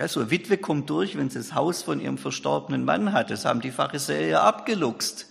Also 0.02 0.22
eine 0.22 0.32
Witwe 0.32 0.58
kommt 0.58 0.90
durch, 0.90 1.16
wenn 1.16 1.30
sie 1.30 1.38
das 1.38 1.54
Haus 1.54 1.84
von 1.84 2.00
ihrem 2.00 2.18
verstorbenen 2.18 2.84
Mann 2.84 3.14
hat. 3.14 3.30
Das 3.30 3.46
haben 3.46 3.62
die 3.62 3.72
Pharisäer 3.72 4.42
abgeluchst. 4.42 5.28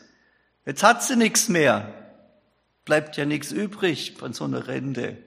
Jetzt 0.64 0.84
hat 0.84 1.02
sie 1.02 1.16
nichts 1.16 1.48
mehr. 1.48 1.92
Bleibt 2.84 3.16
ja 3.16 3.24
nichts 3.24 3.50
übrig 3.50 4.16
von 4.16 4.32
so 4.32 4.44
einer 4.44 4.68
Rente. 4.68 5.18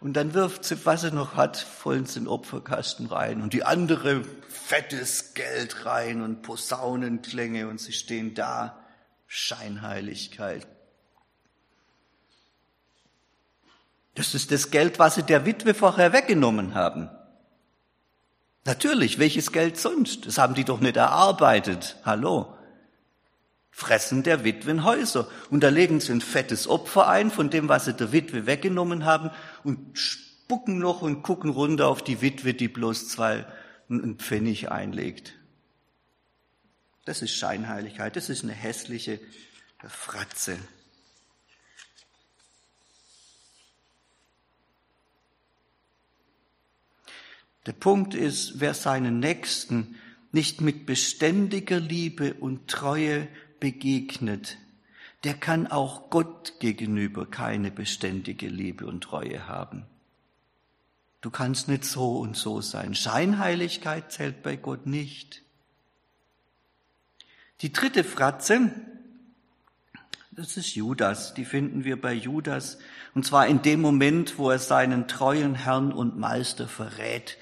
Und 0.00 0.14
dann 0.14 0.34
wirft 0.34 0.64
sie, 0.64 0.84
was 0.84 1.02
sie 1.02 1.12
noch 1.12 1.36
hat, 1.36 1.56
voll 1.56 1.98
in 1.98 2.04
den 2.04 2.26
Opferkasten 2.26 3.06
rein. 3.06 3.40
Und 3.40 3.52
die 3.52 3.62
andere 3.62 4.24
fettes 4.48 5.34
Geld 5.34 5.86
rein 5.86 6.20
und 6.20 6.42
Posaunenklänge 6.42 7.68
und 7.68 7.80
sie 7.80 7.92
stehen 7.92 8.34
da. 8.34 8.84
Scheinheiligkeit. 9.28 10.66
Das 14.14 14.34
ist 14.34 14.50
das 14.50 14.70
Geld, 14.70 14.98
was 14.98 15.14
sie 15.14 15.22
der 15.22 15.46
Witwe 15.46 15.74
vorher 15.74 16.12
weggenommen 16.12 16.74
haben. 16.74 17.08
Natürlich, 18.64 19.18
welches 19.18 19.52
Geld 19.52 19.76
sonst? 19.76 20.26
Das 20.26 20.38
haben 20.38 20.54
die 20.54 20.64
doch 20.64 20.80
nicht 20.80 20.96
erarbeitet. 20.96 21.96
Hallo. 22.04 22.56
Fressen 23.70 24.22
der 24.22 24.44
Witwen 24.44 24.84
Häuser. 24.84 25.28
Und 25.50 25.62
da 25.62 25.68
legen 25.68 26.00
sie 26.00 26.12
ein 26.12 26.20
fettes 26.20 26.66
Opfer 26.66 27.08
ein 27.08 27.30
von 27.30 27.50
dem, 27.50 27.68
was 27.68 27.84
sie 27.84 27.92
der 27.92 28.12
Witwe 28.12 28.46
weggenommen 28.46 29.04
haben 29.04 29.30
und 29.64 29.98
spucken 29.98 30.78
noch 30.78 31.02
und 31.02 31.22
gucken 31.22 31.50
runter 31.50 31.88
auf 31.88 32.02
die 32.02 32.22
Witwe, 32.22 32.54
die 32.54 32.68
bloß 32.68 33.08
zwei 33.08 33.46
einen 33.90 34.16
Pfennig 34.16 34.70
einlegt. 34.70 35.34
Das 37.04 37.20
ist 37.20 37.34
Scheinheiligkeit, 37.34 38.16
das 38.16 38.30
ist 38.30 38.44
eine 38.44 38.52
hässliche 38.52 39.20
Fratze. 39.86 40.56
Der 47.66 47.72
Punkt 47.72 48.14
ist, 48.14 48.60
wer 48.60 48.74
seinen 48.74 49.20
Nächsten 49.20 49.96
nicht 50.32 50.60
mit 50.60 50.86
beständiger 50.86 51.80
Liebe 51.80 52.34
und 52.34 52.68
Treue 52.68 53.28
begegnet, 53.60 54.58
der 55.22 55.34
kann 55.34 55.66
auch 55.66 56.10
Gott 56.10 56.54
gegenüber 56.60 57.24
keine 57.24 57.70
beständige 57.70 58.48
Liebe 58.48 58.86
und 58.86 59.02
Treue 59.02 59.48
haben. 59.48 59.86
Du 61.22 61.30
kannst 61.30 61.68
nicht 61.68 61.86
so 61.86 62.18
und 62.18 62.36
so 62.36 62.60
sein. 62.60 62.94
Scheinheiligkeit 62.94 64.12
zählt 64.12 64.42
bei 64.42 64.56
Gott 64.56 64.84
nicht. 64.86 65.42
Die 67.62 67.72
dritte 67.72 68.04
Fratze, 68.04 68.72
das 70.32 70.58
ist 70.58 70.74
Judas, 70.74 71.32
die 71.32 71.46
finden 71.46 71.84
wir 71.84 71.98
bei 71.98 72.12
Judas, 72.12 72.76
und 73.14 73.24
zwar 73.24 73.46
in 73.46 73.62
dem 73.62 73.80
Moment, 73.80 74.36
wo 74.36 74.50
er 74.50 74.58
seinen 74.58 75.08
treuen 75.08 75.54
Herrn 75.54 75.92
und 75.92 76.18
Meister 76.18 76.68
verrät, 76.68 77.38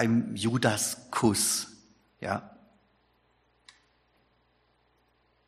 beim 0.00 0.34
Judaskuss, 0.34 1.66
ja. 2.22 2.56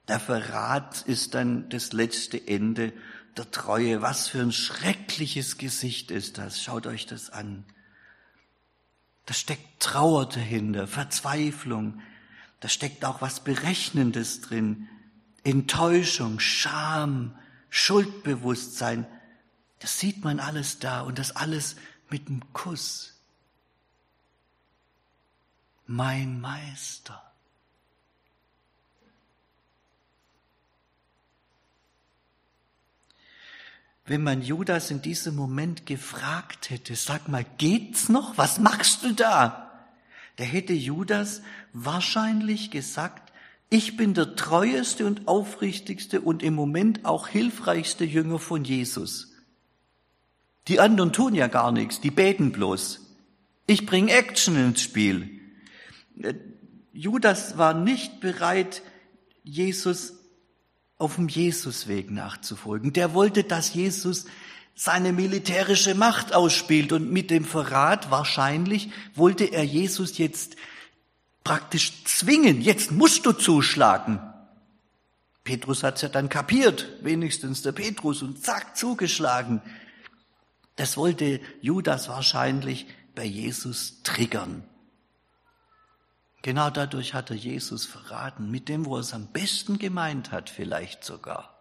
Der 0.09 0.21
Verrat 0.21 1.01
ist 1.07 1.33
dann 1.33 1.71
das 1.71 1.95
letzte 1.95 2.47
Ende 2.47 2.93
der 3.39 3.51
Treue. 3.51 4.03
Was 4.03 4.29
für 4.29 4.43
ein 4.43 4.53
schreckliches 4.53 5.57
Gesicht 5.57 6.11
ist 6.11 6.37
das. 6.37 6.63
Schaut 6.63 6.87
euch 6.87 7.07
das 7.07 7.31
an. 7.31 7.65
Da 9.25 9.33
steckt 9.33 9.81
Trauer 9.81 10.29
dahinter, 10.29 10.87
Verzweiflung. 10.87 12.03
Da 12.61 12.69
steckt 12.69 13.07
auch 13.07 13.23
was 13.23 13.41
Berechnendes 13.41 14.43
drin. 14.43 14.87
Enttäuschung, 15.45 16.41
Scham, 16.41 17.39
Schuldbewusstsein. 17.71 19.07
Das 19.79 19.99
sieht 19.99 20.23
man 20.23 20.41
alles 20.41 20.79
da 20.79 21.01
und 21.01 21.19
das 21.19 21.35
alles 21.35 21.77
mit 22.11 22.29
einem 22.29 22.53
Kuss 22.53 23.13
mein 25.87 26.41
Meister. 26.41 27.23
Wenn 34.05 34.23
man 34.23 34.43
Judas 34.43 34.91
in 34.91 35.01
diesem 35.01 35.37
Moment 35.37 35.87
gefragt 35.87 36.71
hätte, 36.71 36.97
sag 36.97 37.29
mal, 37.29 37.45
geht's 37.59 38.09
noch? 38.09 38.37
Was 38.37 38.59
machst 38.59 39.05
du 39.05 39.13
da? 39.13 39.71
Da 40.37 40.45
hätte 40.45 40.73
Judas 40.73 41.43
wahrscheinlich 41.73 42.71
gesagt, 42.71 43.33
ich 43.71 43.97
bin 43.97 44.13
der 44.13 44.35
treueste 44.35 45.07
und 45.07 45.29
aufrichtigste 45.29 46.21
und 46.21 46.43
im 46.43 46.55
Moment 46.55 47.05
auch 47.05 47.29
hilfreichste 47.29 48.05
Jünger 48.05 48.39
von 48.39 48.65
Jesus. 48.65 49.33
Die 50.69 50.81
anderen 50.81 51.13
tun 51.13 51.35
ja 51.35 51.47
gar 51.47 51.73
nichts, 51.73 52.01
die 52.01 52.11
beten 52.11 52.53
bloß. 52.53 53.01
Ich 53.67 53.87
bring 53.87 54.09
Action 54.09 54.57
ins 54.57 54.83
Spiel. 54.83 55.42
Judas 56.93 57.59
war 57.59 57.75
nicht 57.75 58.21
bereit, 58.21 58.83
Jesus 59.43 60.15
auf 60.99 61.17
dem 61.17 61.29
Jesusweg 61.29 62.11
nachzufolgen. 62.11 62.93
Der 62.93 63.13
wollte, 63.13 63.45
dass 63.45 63.75
Jesus 63.75 64.27
seine 64.75 65.13
militärische 65.13 65.95
Macht 65.95 66.35
ausspielt 66.35 66.93
und 66.93 67.11
mit 67.11 67.31
dem 67.31 67.45
Verrat 67.45 68.11
wahrscheinlich 68.11 68.91
wollte 69.15 69.45
er 69.45 69.65
Jesus 69.65 70.19
jetzt 70.19 70.57
praktisch 71.45 72.05
zwingen. 72.05 72.61
Jetzt 72.61 72.93
musst 72.93 73.27
du 73.27 73.33
zuschlagen. 73.33 74.21
Petrus 75.45 75.83
hat's 75.83 76.03
ja 76.03 76.09
dann 76.09 76.29
kapiert, 76.29 76.89
wenigstens 77.03 77.63
der 77.63 77.73
Petrus 77.73 78.23
und 78.23 78.43
zack 78.43 78.77
zugeschlagen. 78.77 79.61
Das 80.77 80.97
wollte 80.97 81.41
Judas 81.61 82.09
wahrscheinlich 82.09 82.87
bei 83.15 83.25
Jesus 83.25 84.03
triggern. 84.05 84.63
Genau 86.43 86.71
dadurch 86.71 87.15
hat 87.15 87.31
er 87.31 87.37
Jesus 87.37 87.87
verraten, 87.87 88.51
mit 88.51 88.69
dem, 88.69 88.85
wo 88.85 88.97
er 88.97 89.01
es 89.01 89.15
am 89.15 89.29
besten 89.29 89.79
gemeint 89.79 90.33
hat, 90.33 90.51
vielleicht 90.51 91.05
sogar. 91.05 91.53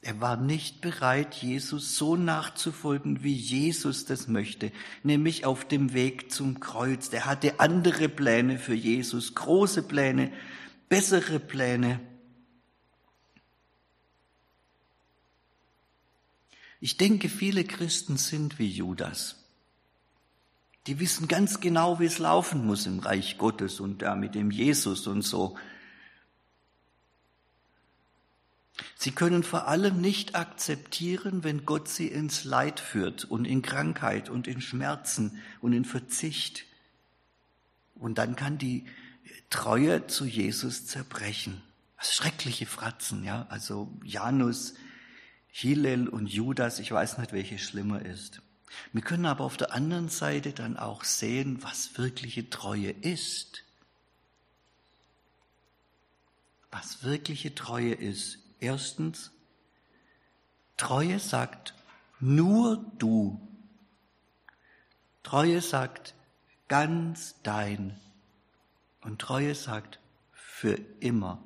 Er 0.00 0.20
war 0.22 0.38
nicht 0.38 0.80
bereit, 0.80 1.34
Jesus 1.34 1.96
so 1.96 2.16
nachzufolgen, 2.16 3.22
wie 3.22 3.34
Jesus 3.34 4.06
das 4.06 4.28
möchte, 4.28 4.72
nämlich 5.02 5.44
auf 5.44 5.66
dem 5.66 5.92
Weg 5.92 6.32
zum 6.32 6.60
Kreuz. 6.60 7.12
Er 7.12 7.26
hatte 7.26 7.60
andere 7.60 8.08
Pläne 8.08 8.58
für 8.58 8.74
Jesus, 8.74 9.34
große 9.34 9.82
Pläne, 9.82 10.32
bessere 10.88 11.38
Pläne. 11.38 12.00
Ich 16.80 16.96
denke, 16.96 17.28
viele 17.28 17.64
Christen 17.64 18.16
sind 18.16 18.58
wie 18.58 18.70
Judas. 18.70 19.37
Die 20.88 20.98
wissen 21.00 21.28
ganz 21.28 21.60
genau, 21.60 22.00
wie 22.00 22.06
es 22.06 22.18
laufen 22.18 22.64
muss 22.64 22.86
im 22.86 23.00
Reich 23.00 23.36
Gottes 23.36 23.78
und 23.78 24.00
da 24.00 24.16
mit 24.16 24.34
dem 24.34 24.50
Jesus 24.50 25.06
und 25.06 25.20
so. 25.20 25.58
Sie 28.96 29.10
können 29.10 29.42
vor 29.42 29.68
allem 29.68 30.00
nicht 30.00 30.34
akzeptieren, 30.34 31.44
wenn 31.44 31.66
Gott 31.66 31.88
sie 31.88 32.06
ins 32.06 32.44
Leid 32.44 32.80
führt 32.80 33.26
und 33.26 33.44
in 33.44 33.60
Krankheit 33.60 34.30
und 34.30 34.46
in 34.48 34.62
Schmerzen 34.62 35.42
und 35.60 35.74
in 35.74 35.84
Verzicht. 35.84 36.64
Und 37.94 38.16
dann 38.16 38.34
kann 38.34 38.56
die 38.56 38.86
Treue 39.50 40.06
zu 40.06 40.24
Jesus 40.24 40.86
zerbrechen. 40.86 41.60
Das 41.98 42.14
schreckliche 42.14 42.64
Fratzen, 42.64 43.24
ja. 43.24 43.46
Also 43.50 43.92
Janus, 44.04 44.72
Hillel 45.48 46.08
und 46.08 46.28
Judas, 46.28 46.78
ich 46.78 46.90
weiß 46.90 47.18
nicht, 47.18 47.32
welche 47.32 47.58
schlimmer 47.58 48.00
ist. 48.06 48.40
Wir 48.92 49.02
können 49.02 49.26
aber 49.26 49.44
auf 49.44 49.56
der 49.56 49.72
anderen 49.72 50.08
Seite 50.08 50.52
dann 50.52 50.76
auch 50.76 51.04
sehen, 51.04 51.62
was 51.62 51.98
wirkliche 51.98 52.48
Treue 52.50 52.90
ist. 52.90 53.64
Was 56.70 57.02
wirkliche 57.02 57.54
Treue 57.54 57.94
ist. 57.94 58.38
Erstens, 58.60 59.30
Treue 60.76 61.18
sagt 61.18 61.74
nur 62.20 62.84
du. 62.98 63.40
Treue 65.22 65.60
sagt 65.60 66.14
ganz 66.68 67.34
dein. 67.42 67.98
Und 69.00 69.20
Treue 69.20 69.54
sagt 69.54 69.98
für 70.32 70.78
immer. 71.00 71.42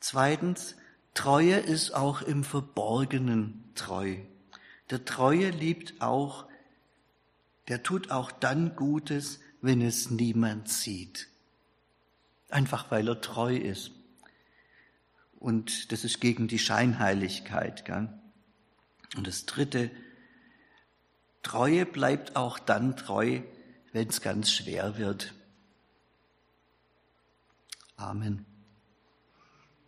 Zweitens, 0.00 0.76
Treue 1.14 1.56
ist 1.56 1.92
auch 1.92 2.22
im 2.22 2.44
Verborgenen 2.44 3.72
treu. 3.74 4.18
Der 4.90 5.04
Treue 5.04 5.50
liebt 5.50 6.00
auch, 6.00 6.46
der 7.68 7.82
tut 7.82 8.10
auch 8.10 8.32
dann 8.32 8.76
Gutes, 8.76 9.40
wenn 9.60 9.82
es 9.82 10.10
niemand 10.10 10.68
sieht. 10.68 11.28
Einfach 12.48 12.90
weil 12.90 13.08
er 13.08 13.20
treu 13.20 13.54
ist. 13.54 13.90
Und 15.38 15.92
das 15.92 16.04
ist 16.04 16.20
gegen 16.20 16.48
die 16.48 16.58
Scheinheiligkeit. 16.58 17.84
Gell? 17.84 18.08
Und 19.16 19.26
das 19.26 19.46
Dritte, 19.46 19.90
Treue 21.42 21.86
bleibt 21.86 22.36
auch 22.36 22.58
dann 22.58 22.96
treu, 22.96 23.42
wenn 23.92 24.08
es 24.08 24.20
ganz 24.20 24.50
schwer 24.50 24.98
wird. 24.98 25.34
Amen. 27.96 28.47